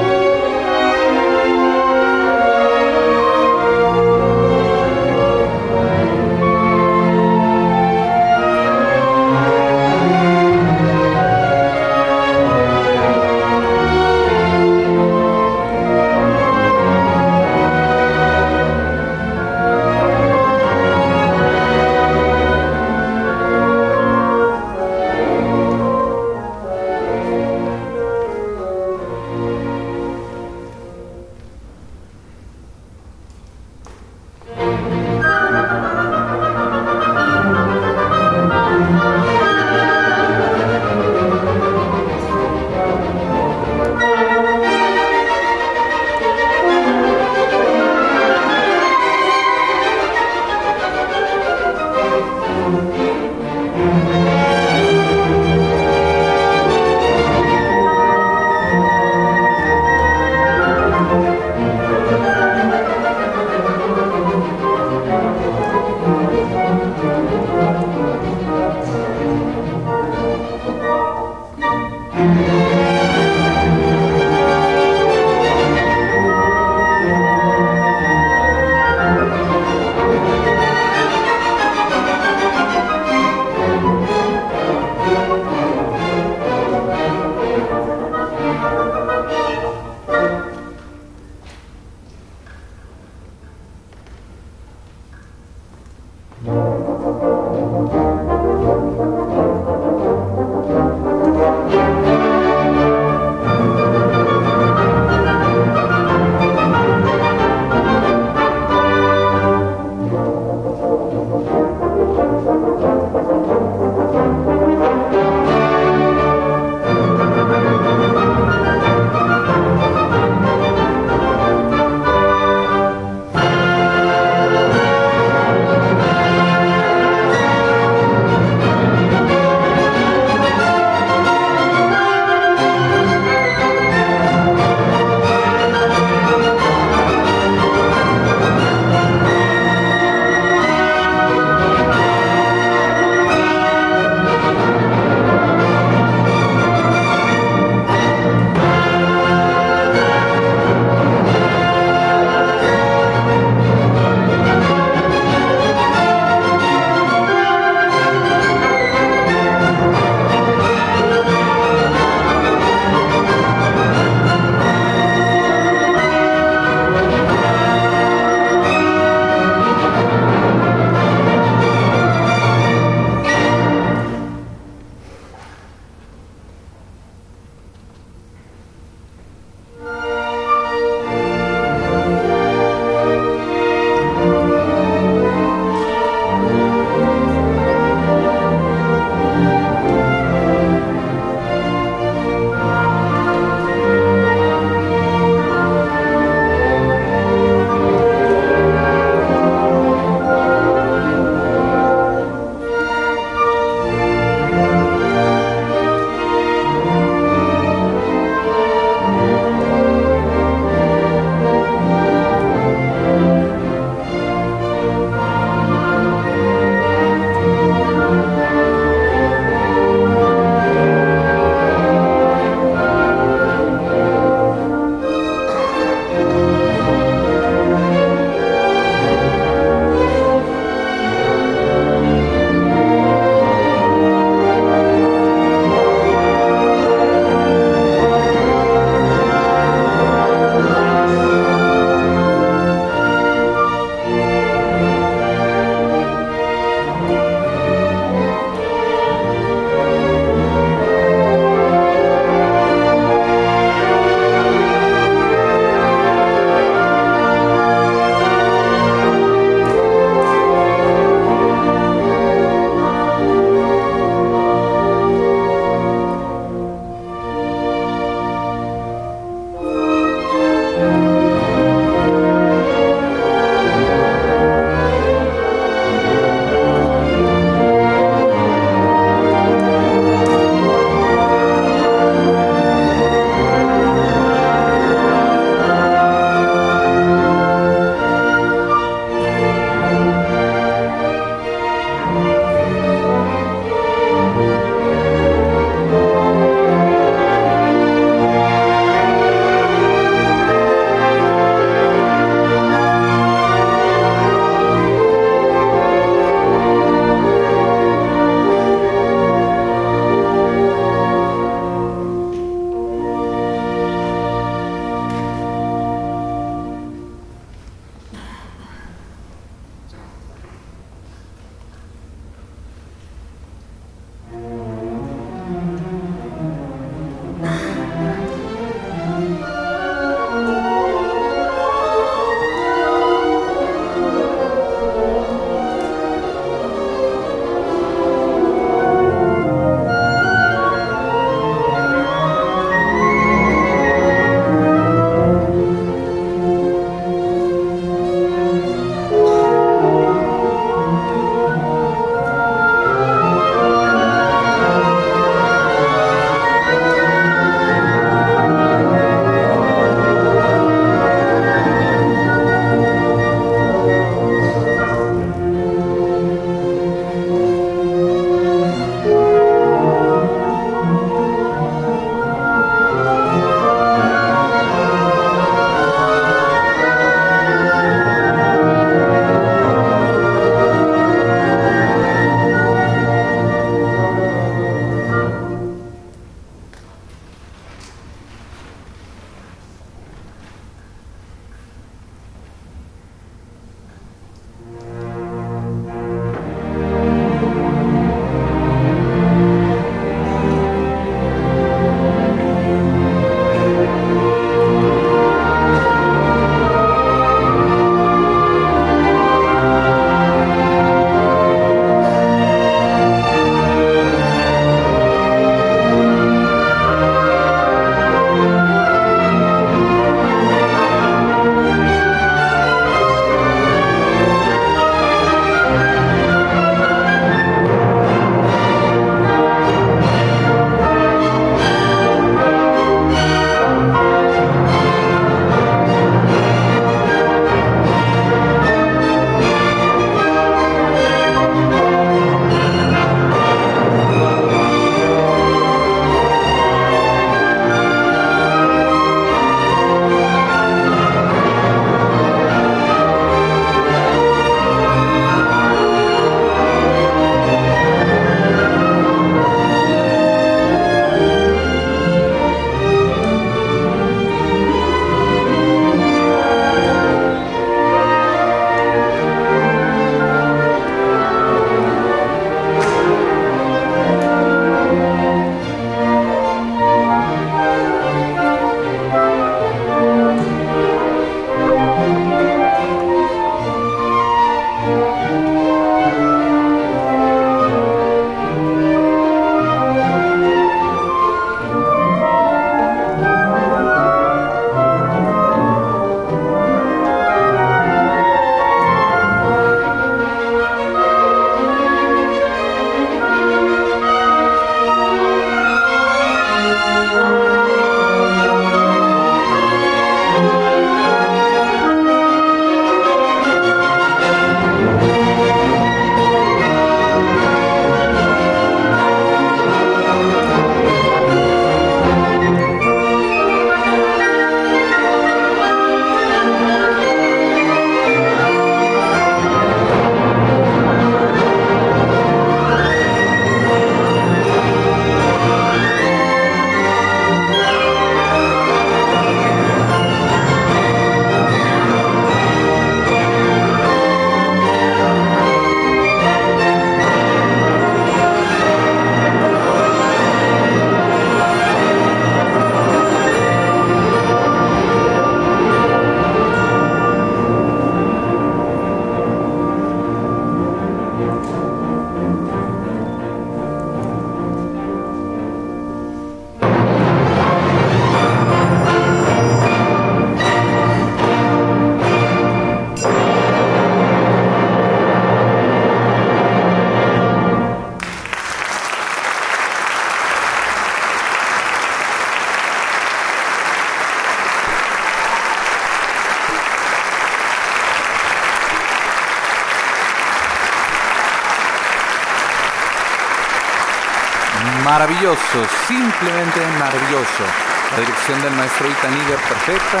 [595.20, 597.44] Maravilloso, simplemente maravilloso.
[597.92, 600.00] La dirección del maestro Itaniger perfecta.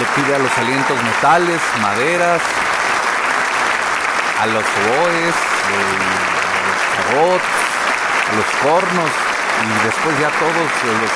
[0.00, 2.40] Le pide a los alientos metales, maderas,
[4.40, 5.92] a los oboes, eh,
[6.48, 7.52] a los cabots,
[8.24, 9.12] a los cornos
[9.60, 11.12] y después ya todos los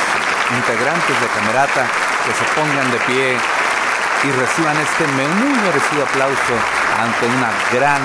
[0.53, 1.89] integrantes de Camerata
[2.29, 6.55] que se pongan de pie y reciban este muy merecido aplauso
[7.01, 8.03] ante una gran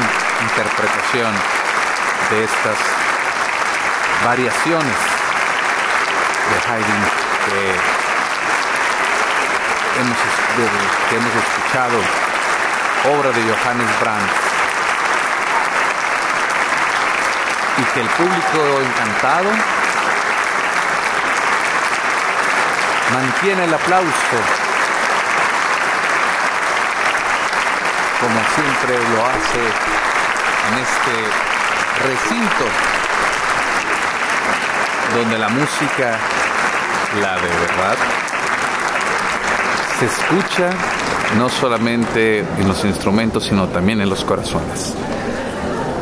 [0.48, 1.36] interpretación
[2.32, 2.93] de estas
[4.26, 4.98] variaciones
[6.50, 7.04] de Haydn
[7.50, 7.62] que
[11.16, 11.98] hemos, escuchado,
[13.16, 14.34] obra de Johannes Brahms,
[17.78, 19.50] y que el público encantado
[23.14, 24.40] mantiene el aplauso
[28.24, 29.64] como siempre lo hace
[30.70, 31.14] en este
[32.08, 32.66] recinto
[35.16, 36.18] donde la música,
[37.22, 37.98] la de verdad,
[40.00, 40.70] se escucha
[41.38, 44.94] no solamente en los instrumentos, sino también en los corazones.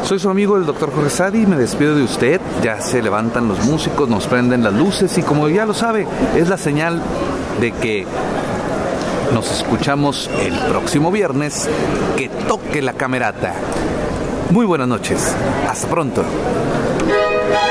[0.04, 3.64] Soy su amigo el doctor Jorge Sadi, me despido de usted, ya se levantan los
[3.66, 7.02] músicos, nos prenden las luces y como ya lo sabe, es la señal
[7.60, 8.06] de que
[9.34, 11.70] nos escuchamos el próximo viernes,
[12.18, 13.54] que toque la camerata.
[14.50, 15.34] Muy buenas noches,
[15.70, 16.24] hasta pronto.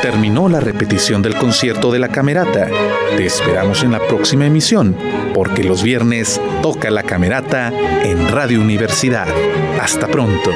[0.03, 2.69] Terminó la repetición del concierto de la Camerata.
[3.17, 4.97] Te esperamos en la próxima emisión,
[5.35, 9.29] porque los viernes toca la Camerata en Radio Universidad.
[9.81, 10.51] Hasta pronto.